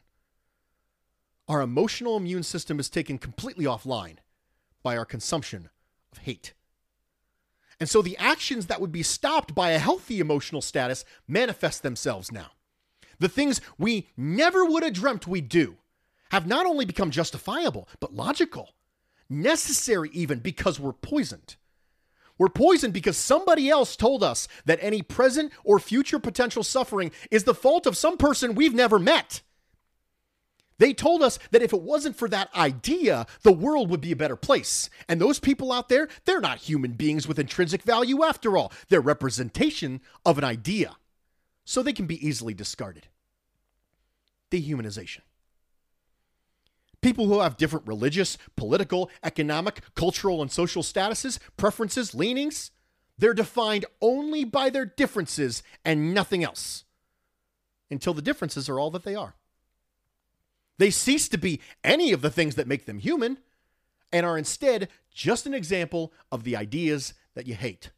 Our 1.47 1.61
emotional 1.61 2.17
immune 2.17 2.43
system 2.43 2.79
is 2.79 2.89
taken 2.89 3.17
completely 3.17 3.65
offline 3.65 4.17
by 4.83 4.97
our 4.97 5.05
consumption 5.05 5.69
of 6.11 6.19
hate. 6.19 6.53
And 7.79 7.87
so 7.87 8.01
the 8.01 8.17
actions 8.17 8.65
that 8.67 8.81
would 8.81 8.91
be 8.91 9.03
stopped 9.03 9.53
by 9.55 9.71
a 9.71 9.79
healthy 9.79 10.19
emotional 10.19 10.61
status 10.61 11.05
manifest 11.27 11.83
themselves 11.83 12.31
now. 12.31 12.51
The 13.19 13.29
things 13.29 13.61
we 13.77 14.09
never 14.17 14.65
would 14.65 14.83
have 14.83 14.93
dreamt 14.93 15.27
we'd 15.27 15.49
do 15.49 15.77
have 16.31 16.47
not 16.47 16.65
only 16.65 16.85
become 16.85 17.11
justifiable, 17.11 17.87
but 17.99 18.13
logical, 18.13 18.73
necessary 19.29 20.09
even 20.11 20.39
because 20.39 20.79
we're 20.79 20.93
poisoned. 20.93 21.55
We're 22.37 22.49
poisoned 22.49 22.93
because 22.93 23.17
somebody 23.17 23.69
else 23.69 23.95
told 23.95 24.23
us 24.23 24.47
that 24.65 24.79
any 24.81 25.01
present 25.01 25.51
or 25.63 25.79
future 25.79 26.19
potential 26.19 26.63
suffering 26.63 27.11
is 27.31 27.45
the 27.45 27.55
fault 27.55 27.87
of 27.87 27.97
some 27.97 28.17
person 28.17 28.53
we've 28.53 28.75
never 28.75 28.99
met. 28.99 29.41
They 30.79 30.93
told 30.93 31.23
us 31.23 31.39
that 31.51 31.63
if 31.63 31.73
it 31.73 31.81
wasn't 31.81 32.15
for 32.15 32.29
that 32.29 32.53
idea, 32.55 33.25
the 33.41 33.51
world 33.51 33.89
would 33.89 34.01
be 34.01 34.11
a 34.11 34.17
better 34.17 34.35
place. 34.35 34.89
And 35.07 35.19
those 35.19 35.39
people 35.39 35.71
out 35.71 35.89
there, 35.89 36.07
they're 36.25 36.39
not 36.39 36.59
human 36.59 36.91
beings 36.91 37.27
with 37.27 37.39
intrinsic 37.39 37.81
value 37.81 38.23
after 38.23 38.57
all. 38.57 38.71
They're 38.89 39.01
representation 39.01 40.01
of 40.25 40.37
an 40.37 40.43
idea. 40.43 40.97
So 41.65 41.81
they 41.81 41.93
can 41.93 42.05
be 42.05 42.25
easily 42.25 42.53
discarded. 42.53 43.07
Dehumanization. 44.51 45.21
People 47.01 47.27
who 47.27 47.39
have 47.39 47.57
different 47.57 47.87
religious, 47.87 48.37
political, 48.55 49.09
economic, 49.23 49.81
cultural, 49.95 50.41
and 50.41 50.51
social 50.51 50.83
statuses, 50.83 51.39
preferences, 51.55 52.13
leanings, 52.13 52.71
they're 53.17 53.33
defined 53.33 53.85
only 54.01 54.43
by 54.43 54.69
their 54.69 54.85
differences 54.85 55.63
and 55.83 56.13
nothing 56.13 56.43
else 56.43 56.85
until 57.89 58.13
the 58.13 58.21
differences 58.21 58.69
are 58.69 58.79
all 58.79 58.91
that 58.91 59.03
they 59.03 59.15
are. 59.15 59.36
They 60.77 60.91
cease 60.91 61.27
to 61.29 61.37
be 61.37 61.61
any 61.83 62.11
of 62.11 62.21
the 62.21 62.29
things 62.29 62.55
that 62.55 62.67
make 62.67 62.85
them 62.85 62.99
human 62.99 63.39
and 64.11 64.25
are 64.25 64.37
instead 64.37 64.89
just 65.13 65.45
an 65.45 65.53
example 65.53 66.13
of 66.31 66.43
the 66.43 66.55
ideas 66.55 67.13
that 67.33 67.47
you 67.47 67.55
hate. 67.55 67.91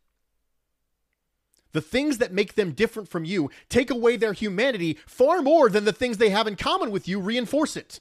The 1.72 1.82
things 1.82 2.18
that 2.18 2.34
make 2.34 2.56
them 2.56 2.72
different 2.72 3.10
from 3.10 3.26
you 3.26 3.52
take 3.68 3.92
away 3.92 4.18
their 4.18 4.34
humanity 4.34 4.98
far 5.06 5.42
more 5.42 5.70
than 5.70 5.86
the 5.86 5.94
things 5.94 6.18
they 6.18 6.30
have 6.30 6.48
in 6.48 6.56
common 6.56 6.90
with 6.90 7.08
you 7.08 7.20
reinforce 7.20 7.78
it. 7.78 8.00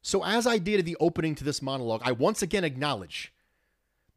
So, 0.00 0.24
as 0.24 0.46
I 0.46 0.58
did 0.58 0.80
at 0.80 0.86
the 0.86 0.96
opening 1.00 1.34
to 1.34 1.44
this 1.44 1.62
monologue, 1.62 2.02
I 2.04 2.12
once 2.12 2.42
again 2.42 2.64
acknowledge 2.64 3.32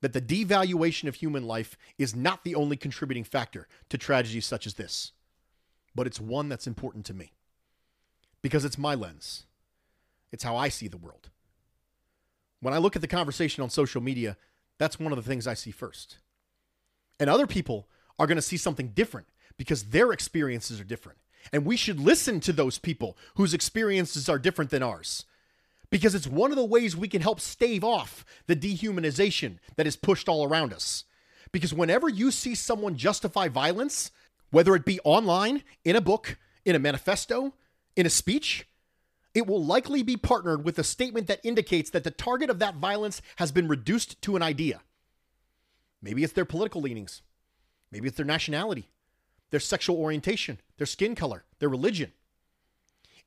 that 0.01 0.13
the 0.13 0.21
devaluation 0.21 1.07
of 1.07 1.15
human 1.15 1.43
life 1.43 1.77
is 1.97 2.15
not 2.15 2.43
the 2.43 2.55
only 2.55 2.77
contributing 2.77 3.23
factor 3.23 3.67
to 3.89 3.97
tragedies 3.97 4.45
such 4.45 4.67
as 4.67 4.75
this, 4.75 5.13
but 5.95 6.05
it's 6.05 6.19
one 6.19 6.49
that's 6.49 6.67
important 6.67 7.05
to 7.05 7.13
me 7.13 7.31
because 8.47 8.63
it's 8.63 8.77
my 8.77 8.95
lens. 8.95 9.43
It's 10.31 10.45
how 10.45 10.55
I 10.55 10.69
see 10.69 10.87
the 10.87 10.95
world. 10.95 11.29
When 12.61 12.73
I 12.73 12.77
look 12.77 12.95
at 12.95 13.01
the 13.01 13.07
conversation 13.09 13.61
on 13.61 13.69
social 13.69 13.99
media, 13.99 14.37
that's 14.77 14.97
one 14.97 15.11
of 15.11 15.17
the 15.17 15.29
things 15.29 15.47
I 15.47 15.53
see 15.53 15.71
first. 15.71 16.19
And 17.19 17.29
other 17.29 17.45
people 17.45 17.89
are 18.17 18.25
going 18.25 18.37
to 18.37 18.41
see 18.41 18.55
something 18.55 18.93
different 18.95 19.27
because 19.57 19.89
their 19.89 20.13
experiences 20.13 20.79
are 20.79 20.85
different. 20.85 21.17
And 21.51 21.65
we 21.65 21.75
should 21.75 21.99
listen 21.99 22.39
to 22.39 22.53
those 22.53 22.79
people 22.79 23.17
whose 23.35 23.53
experiences 23.53 24.29
are 24.29 24.39
different 24.39 24.71
than 24.71 24.81
ours 24.81 25.25
because 25.89 26.15
it's 26.15 26.25
one 26.25 26.51
of 26.51 26.57
the 26.57 26.63
ways 26.63 26.95
we 26.95 27.09
can 27.09 27.21
help 27.21 27.41
stave 27.41 27.83
off 27.83 28.23
the 28.45 28.55
dehumanization 28.55 29.57
that 29.75 29.87
is 29.87 29.97
pushed 29.97 30.29
all 30.29 30.45
around 30.45 30.71
us. 30.71 31.03
Because 31.51 31.73
whenever 31.73 32.07
you 32.07 32.31
see 32.31 32.55
someone 32.55 32.95
justify 32.95 33.49
violence, 33.49 34.09
whether 34.51 34.73
it 34.73 34.85
be 34.85 35.01
online, 35.03 35.63
in 35.83 35.97
a 35.97 36.01
book, 36.01 36.37
in 36.63 36.75
a 36.75 36.79
manifesto, 36.79 37.53
in 37.97 38.05
a 38.05 38.09
speech, 38.09 38.67
it 39.33 39.47
will 39.47 39.63
likely 39.63 40.03
be 40.03 40.15
partnered 40.15 40.63
with 40.63 40.79
a 40.79 40.83
statement 40.83 41.27
that 41.27 41.41
indicates 41.43 41.89
that 41.89 42.03
the 42.03 42.11
target 42.11 42.49
of 42.49 42.59
that 42.59 42.75
violence 42.75 43.21
has 43.37 43.51
been 43.51 43.67
reduced 43.67 44.21
to 44.21 44.35
an 44.35 44.43
idea. 44.43 44.81
Maybe 46.01 46.23
it's 46.23 46.33
their 46.33 46.45
political 46.45 46.79
leanings, 46.79 47.23
maybe 47.91 48.07
it's 48.07 48.15
their 48.15 48.25
nationality, 48.25 48.89
their 49.49 49.59
sexual 49.59 49.97
orientation, 49.97 50.59
their 50.77 50.85
skin 50.85 51.15
color, 51.15 51.43
their 51.59 51.69
religion. 51.69 52.13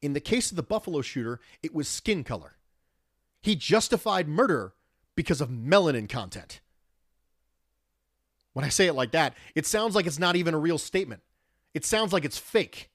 In 0.00 0.12
the 0.12 0.20
case 0.20 0.50
of 0.50 0.56
the 0.56 0.62
Buffalo 0.62 1.02
shooter, 1.02 1.40
it 1.62 1.74
was 1.74 1.88
skin 1.88 2.24
color. 2.24 2.56
He 3.42 3.56
justified 3.56 4.28
murder 4.28 4.72
because 5.16 5.40
of 5.40 5.48
melanin 5.48 6.09
content. 6.09 6.61
When 8.52 8.64
I 8.64 8.68
say 8.68 8.87
it 8.87 8.94
like 8.94 9.12
that, 9.12 9.35
it 9.54 9.66
sounds 9.66 9.94
like 9.94 10.06
it's 10.06 10.18
not 10.18 10.37
even 10.37 10.54
a 10.54 10.59
real 10.59 10.78
statement. 10.78 11.22
It 11.74 11.85
sounds 11.85 12.12
like 12.12 12.24
it's 12.24 12.38
fake. 12.38 12.89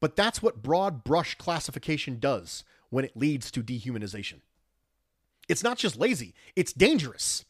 But 0.00 0.16
that's 0.16 0.42
what 0.42 0.62
broad 0.62 1.04
brush 1.04 1.34
classification 1.36 2.18
does 2.18 2.64
when 2.90 3.04
it 3.04 3.16
leads 3.16 3.50
to 3.50 3.62
dehumanization. 3.62 4.40
It's 5.48 5.64
not 5.64 5.78
just 5.78 5.96
lazy, 5.96 6.34
it's 6.54 6.72
dangerous. 6.72 7.44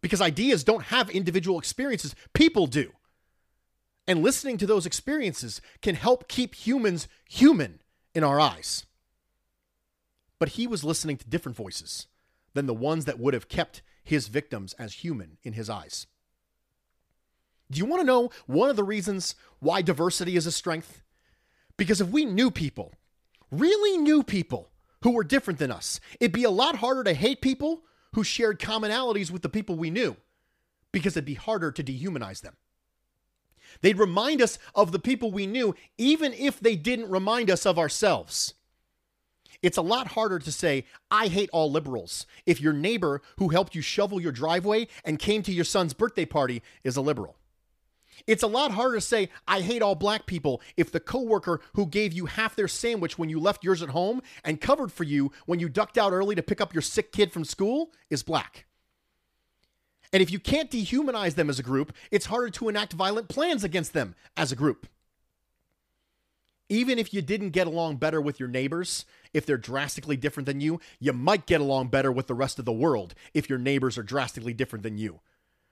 Because 0.00 0.20
ideas 0.20 0.62
don't 0.62 0.84
have 0.84 1.10
individual 1.10 1.58
experiences, 1.58 2.14
people 2.32 2.66
do. 2.66 2.92
And 4.06 4.22
listening 4.22 4.56
to 4.58 4.66
those 4.66 4.86
experiences 4.86 5.60
can 5.82 5.94
help 5.94 6.28
keep 6.28 6.54
humans 6.54 7.08
human 7.28 7.80
in 8.14 8.22
our 8.22 8.38
eyes. 8.38 8.86
But 10.38 10.50
he 10.50 10.66
was 10.66 10.84
listening 10.84 11.16
to 11.16 11.28
different 11.28 11.56
voices 11.56 12.06
than 12.54 12.66
the 12.66 12.74
ones 12.74 13.04
that 13.06 13.18
would 13.18 13.34
have 13.34 13.48
kept 13.48 13.82
his 14.02 14.28
victims 14.28 14.72
as 14.74 14.94
human 14.94 15.36
in 15.42 15.54
his 15.54 15.68
eyes. 15.68 16.06
Do 17.70 17.78
you 17.78 17.84
want 17.84 18.00
to 18.00 18.06
know 18.06 18.30
one 18.46 18.70
of 18.70 18.76
the 18.76 18.84
reasons 18.84 19.34
why 19.58 19.82
diversity 19.82 20.36
is 20.36 20.46
a 20.46 20.52
strength? 20.52 21.02
Because 21.78 22.02
if 22.02 22.08
we 22.08 22.26
knew 22.26 22.50
people, 22.50 22.92
really 23.50 23.96
knew 23.96 24.22
people 24.22 24.70
who 25.02 25.12
were 25.12 25.24
different 25.24 25.58
than 25.58 25.70
us, 25.70 26.00
it'd 26.20 26.32
be 26.32 26.44
a 26.44 26.50
lot 26.50 26.76
harder 26.76 27.04
to 27.04 27.14
hate 27.14 27.40
people 27.40 27.84
who 28.14 28.24
shared 28.24 28.60
commonalities 28.60 29.30
with 29.30 29.40
the 29.40 29.48
people 29.48 29.76
we 29.76 29.88
knew 29.88 30.16
because 30.92 31.16
it'd 31.16 31.24
be 31.24 31.34
harder 31.34 31.70
to 31.70 31.82
dehumanize 31.82 32.42
them. 32.42 32.56
They'd 33.80 33.98
remind 33.98 34.42
us 34.42 34.58
of 34.74 34.92
the 34.92 34.98
people 34.98 35.30
we 35.30 35.46
knew, 35.46 35.74
even 35.98 36.32
if 36.32 36.58
they 36.58 36.74
didn't 36.74 37.10
remind 37.10 37.50
us 37.50 37.64
of 37.64 37.78
ourselves. 37.78 38.54
It's 39.62 39.76
a 39.76 39.82
lot 39.82 40.08
harder 40.08 40.38
to 40.38 40.52
say, 40.52 40.84
I 41.10 41.28
hate 41.28 41.50
all 41.52 41.70
liberals, 41.70 42.26
if 42.46 42.60
your 42.60 42.72
neighbor 42.72 43.22
who 43.38 43.48
helped 43.48 43.74
you 43.74 43.82
shovel 43.82 44.20
your 44.20 44.32
driveway 44.32 44.88
and 45.04 45.18
came 45.18 45.42
to 45.42 45.52
your 45.52 45.64
son's 45.64 45.94
birthday 45.94 46.24
party 46.24 46.62
is 46.82 46.96
a 46.96 47.02
liberal. 47.02 47.36
It's 48.26 48.42
a 48.42 48.48
lot 48.48 48.72
harder 48.72 48.96
to 48.96 49.00
say, 49.00 49.30
I 49.46 49.60
hate 49.60 49.82
all 49.82 49.94
black 49.94 50.26
people, 50.26 50.60
if 50.76 50.90
the 50.90 51.00
coworker 51.00 51.60
who 51.74 51.86
gave 51.86 52.12
you 52.12 52.26
half 52.26 52.56
their 52.56 52.68
sandwich 52.68 53.18
when 53.18 53.28
you 53.28 53.40
left 53.40 53.64
yours 53.64 53.82
at 53.82 53.90
home 53.90 54.22
and 54.44 54.60
covered 54.60 54.92
for 54.92 55.04
you 55.04 55.32
when 55.46 55.60
you 55.60 55.68
ducked 55.68 55.98
out 55.98 56.12
early 56.12 56.34
to 56.34 56.42
pick 56.42 56.60
up 56.60 56.74
your 56.74 56.82
sick 56.82 57.12
kid 57.12 57.32
from 57.32 57.44
school 57.44 57.92
is 58.10 58.22
black. 58.22 58.66
And 60.12 60.22
if 60.22 60.30
you 60.30 60.38
can't 60.38 60.70
dehumanize 60.70 61.34
them 61.34 61.50
as 61.50 61.58
a 61.58 61.62
group, 61.62 61.92
it's 62.10 62.26
harder 62.26 62.50
to 62.50 62.68
enact 62.68 62.94
violent 62.94 63.28
plans 63.28 63.62
against 63.62 63.92
them 63.92 64.14
as 64.36 64.50
a 64.50 64.56
group. 64.56 64.86
Even 66.70 66.98
if 66.98 67.14
you 67.14 67.22
didn't 67.22 67.50
get 67.50 67.66
along 67.66 67.96
better 67.96 68.20
with 68.20 68.38
your 68.38 68.48
neighbors, 68.48 69.06
if 69.32 69.46
they're 69.46 69.56
drastically 69.56 70.16
different 70.16 70.46
than 70.46 70.60
you, 70.60 70.80
you 70.98 71.12
might 71.12 71.46
get 71.46 71.60
along 71.60 71.88
better 71.88 72.12
with 72.12 72.26
the 72.26 72.34
rest 72.34 72.58
of 72.58 72.64
the 72.64 72.72
world 72.72 73.14
if 73.32 73.48
your 73.48 73.58
neighbors 73.58 73.96
are 73.96 74.02
drastically 74.02 74.52
different 74.52 74.82
than 74.82 74.98
you. 74.98 75.20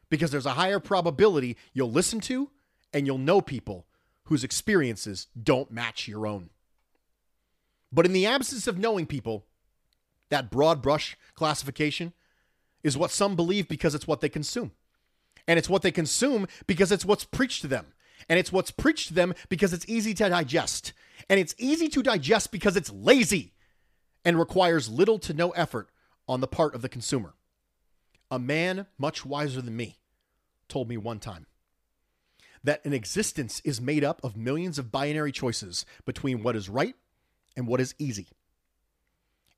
Because 0.08 0.30
there's 0.30 0.46
a 0.46 0.50
higher 0.50 0.80
probability 0.80 1.56
you'll 1.72 1.90
listen 1.90 2.20
to 2.20 2.50
and 2.92 3.06
you'll 3.06 3.18
know 3.18 3.40
people 3.40 3.86
whose 4.24 4.44
experiences 4.44 5.28
don't 5.40 5.70
match 5.70 6.08
your 6.08 6.26
own. 6.26 6.50
But 7.92 8.06
in 8.06 8.12
the 8.12 8.26
absence 8.26 8.66
of 8.66 8.78
knowing 8.78 9.06
people, 9.06 9.46
that 10.28 10.50
broad 10.50 10.82
brush 10.82 11.16
classification 11.34 12.12
is 12.82 12.96
what 12.96 13.10
some 13.10 13.36
believe 13.36 13.68
because 13.68 13.94
it's 13.94 14.06
what 14.06 14.20
they 14.20 14.28
consume. 14.28 14.72
And 15.48 15.58
it's 15.58 15.68
what 15.68 15.82
they 15.82 15.92
consume 15.92 16.46
because 16.66 16.90
it's 16.90 17.04
what's 17.04 17.24
preached 17.24 17.62
to 17.62 17.68
them. 17.68 17.86
And 18.28 18.38
it's 18.38 18.52
what's 18.52 18.70
preached 18.70 19.08
to 19.08 19.14
them 19.14 19.34
because 19.48 19.72
it's 19.72 19.88
easy 19.88 20.14
to 20.14 20.28
digest. 20.28 20.92
And 21.28 21.38
it's 21.38 21.54
easy 21.58 21.88
to 21.88 22.02
digest 22.02 22.50
because 22.50 22.76
it's 22.76 22.92
lazy 22.92 23.54
and 24.24 24.38
requires 24.38 24.88
little 24.88 25.18
to 25.20 25.32
no 25.32 25.50
effort 25.50 25.88
on 26.26 26.40
the 26.40 26.48
part 26.48 26.74
of 26.74 26.82
the 26.82 26.88
consumer. 26.88 27.34
A 28.30 28.38
man 28.38 28.86
much 28.98 29.24
wiser 29.24 29.62
than 29.62 29.76
me 29.76 29.98
told 30.68 30.88
me 30.88 30.96
one 30.96 31.18
time 31.18 31.46
that 32.64 32.84
an 32.84 32.92
existence 32.92 33.60
is 33.64 33.80
made 33.80 34.02
up 34.02 34.22
of 34.24 34.36
millions 34.36 34.78
of 34.78 34.90
binary 34.90 35.30
choices 35.30 35.86
between 36.04 36.42
what 36.42 36.56
is 36.56 36.68
right 36.68 36.96
and 37.56 37.66
what 37.68 37.80
is 37.80 37.94
easy. 37.98 38.26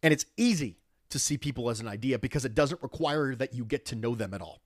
And 0.02 0.12
it's 0.12 0.26
easy 0.36 0.76
to 1.08 1.18
see 1.18 1.38
people 1.38 1.70
as 1.70 1.80
an 1.80 1.88
idea 1.88 2.18
because 2.18 2.44
it 2.44 2.54
doesn't 2.54 2.82
require 2.82 3.34
that 3.34 3.54
you 3.54 3.64
get 3.64 3.86
to 3.86 3.96
know 3.96 4.14
them 4.14 4.34
at 4.34 4.42
all. 4.42 4.60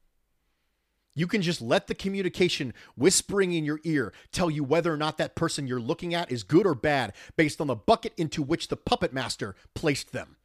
You 1.15 1.27
can 1.27 1.43
just 1.43 1.61
let 1.61 1.87
the 1.87 1.95
communication 1.95 2.73
whispering 2.97 3.53
in 3.53 3.65
your 3.65 3.81
ear 3.85 4.13
tell 4.33 4.51
you 4.51 4.65
whether 4.65 4.93
or 4.93 4.97
not 4.97 5.19
that 5.19 5.37
person 5.37 5.67
you're 5.67 5.81
looking 5.81 6.15
at 6.15 6.33
is 6.33 6.43
good 6.43 6.67
or 6.67 6.75
bad 6.75 7.13
based 7.37 7.61
on 7.61 7.67
the 7.67 7.77
bucket 7.77 8.15
into 8.17 8.43
which 8.43 8.69
the 8.69 8.77
puppet 8.77 9.13
master 9.13 9.55
placed 9.75 10.13
them. 10.13 10.37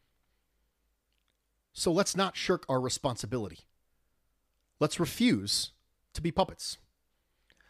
So 1.73 1.91
let's 1.91 2.15
not 2.15 2.35
shirk 2.35 2.65
our 2.67 2.81
responsibility. 2.81 3.59
Let's 4.79 4.99
refuse 4.99 5.71
to 6.17 6.21
be 6.21 6.31
puppets. 6.31 6.77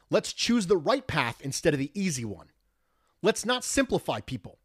Let's 0.10 0.34
choose 0.34 0.68
the 0.68 0.78
right 0.78 1.06
path 1.06 1.40
instead 1.42 1.74
of 1.74 1.80
the 1.80 1.92
easy 1.94 2.26
one. 2.26 2.48
Let's 3.22 3.46
not 3.46 3.64
simplify 3.64 4.22
people. 4.22 4.58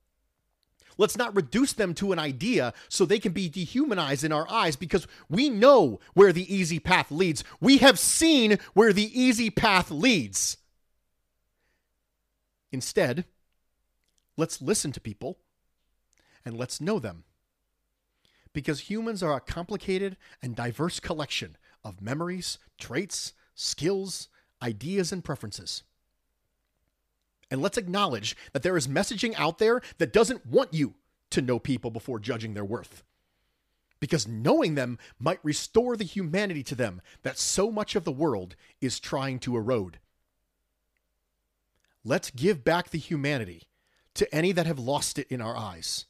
Let's 0.99 1.17
not 1.17 1.35
reduce 1.35 1.73
them 1.73 1.95
to 1.95 2.13
an 2.13 2.19
idea 2.19 2.75
so 2.89 3.05
they 3.05 3.19
can 3.19 3.33
be 3.33 3.49
dehumanized 3.49 4.25
in 4.25 4.33
our 4.33 4.49
eyes 4.51 4.77
because 4.77 5.07
we 5.29 5.49
know 5.49 6.01
where 6.15 6.33
the 6.33 6.55
easy 6.55 6.79
path 6.79 7.11
leads. 7.11 7.43
We 7.61 7.79
have 7.79 7.99
seen 7.99 8.59
where 8.75 8.93
the 8.93 9.19
easy 9.19 9.51
path 9.51 9.91
leads. 9.91 10.59
Instead, 12.71 13.25
let's 14.37 14.63
listen 14.63 14.93
to 14.93 15.01
people 15.01 15.39
and 16.45 16.57
let's 16.57 16.81
know 16.81 16.99
them. 16.99 17.25
Because 18.53 18.81
humans 18.81 19.23
are 19.23 19.35
a 19.35 19.41
complicated 19.41 20.17
and 20.43 20.55
diverse 20.55 21.01
collection 21.01 21.57
of 21.83 22.03
memories, 22.03 22.59
traits, 22.79 23.33
skills, 23.55 24.29
ideas, 24.63 25.13
and 25.13 25.25
preferences. 25.25 25.83
And 27.51 27.61
let's 27.61 27.79
acknowledge 27.79 28.37
that 28.53 28.63
there 28.63 28.77
is 28.77 28.89
messaging 28.89 29.35
out 29.37 29.59
there 29.59 29.83
that 29.99 30.13
doesn't 30.13 30.47
want 30.47 30.73
you 30.73 30.95
to 31.31 31.43
know 31.43 31.59
people 31.59 31.91
before 31.91 32.19
judging 32.19 32.55
their 32.55 32.65
worth. 32.65 33.03
Because 34.01 34.27
knowing 34.27 34.75
them 34.75 34.99
might 35.19 35.39
restore 35.43 35.97
the 35.97 36.05
humanity 36.05 36.63
to 36.65 36.75
them 36.75 37.03
that 37.23 37.39
so 37.39 37.71
much 37.71 37.95
of 37.95 38.05
the 38.05 38.11
world 38.11 38.57
is 38.81 38.99
trying 38.99 39.39
to 39.41 39.57
erode. 39.57 39.99
Let's 42.05 42.31
give 42.31 42.65
back 42.65 42.91
the 42.91 42.99
humanity 42.99 43.65
to 44.15 44.35
any 44.35 44.53
that 44.53 44.67
have 44.67 44.79
lost 44.79 45.19
it 45.19 45.29
in 45.31 45.41
our 45.41 45.57
eyes 45.57 46.07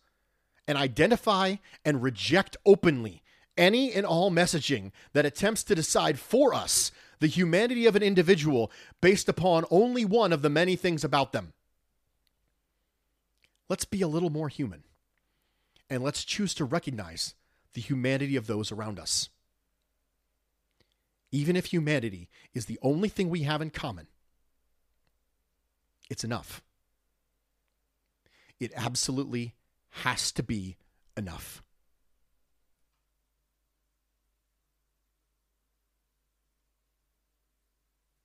and 0.67 0.79
identify 0.79 1.57
and 1.85 2.03
reject 2.03 2.57
openly 2.65 3.23
any 3.57 3.93
and 3.93 4.07
all 4.07 4.31
messaging 4.31 4.91
that 5.13 5.27
attempts 5.27 5.63
to 5.65 5.75
decide 5.75 6.19
for 6.19 6.55
us 6.55 6.93
the 7.23 7.29
humanity 7.29 7.87
of 7.87 7.95
an 7.95 8.03
individual 8.03 8.73
based 9.01 9.29
upon 9.29 9.65
only 9.71 10.05
one 10.05 10.33
of 10.33 10.43
the 10.43 10.51
many 10.51 10.75
things 10.75 11.05
about 11.05 11.31
them. 11.31 11.53
Let's 13.69 13.85
be 13.85 14.03
a 14.03 14.09
little 14.09 14.29
more 14.29 14.49
human, 14.49 14.83
and 15.89 16.03
let's 16.03 16.25
choose 16.25 16.53
to 16.55 16.65
recognize 16.65 17.35
the 17.75 17.81
humanity 17.81 18.35
of 18.35 18.49
those 18.49 18.73
around 18.73 18.99
us. 18.99 19.29
Even 21.31 21.55
if 21.55 21.67
humanity 21.67 22.29
is 22.55 22.67
the 22.67 22.81
only 22.83 23.09
thing 23.09 23.31
we 23.31 23.45
have 23.45 23.63
in 23.63 23.71
common, 23.71 24.09
it's 26.11 26.25
enough. 26.25 26.61
It 28.59 28.73
absolutely 28.75 29.55
has 29.91 30.33
to 30.33 30.43
be 30.43 30.77
enough. 31.17 31.63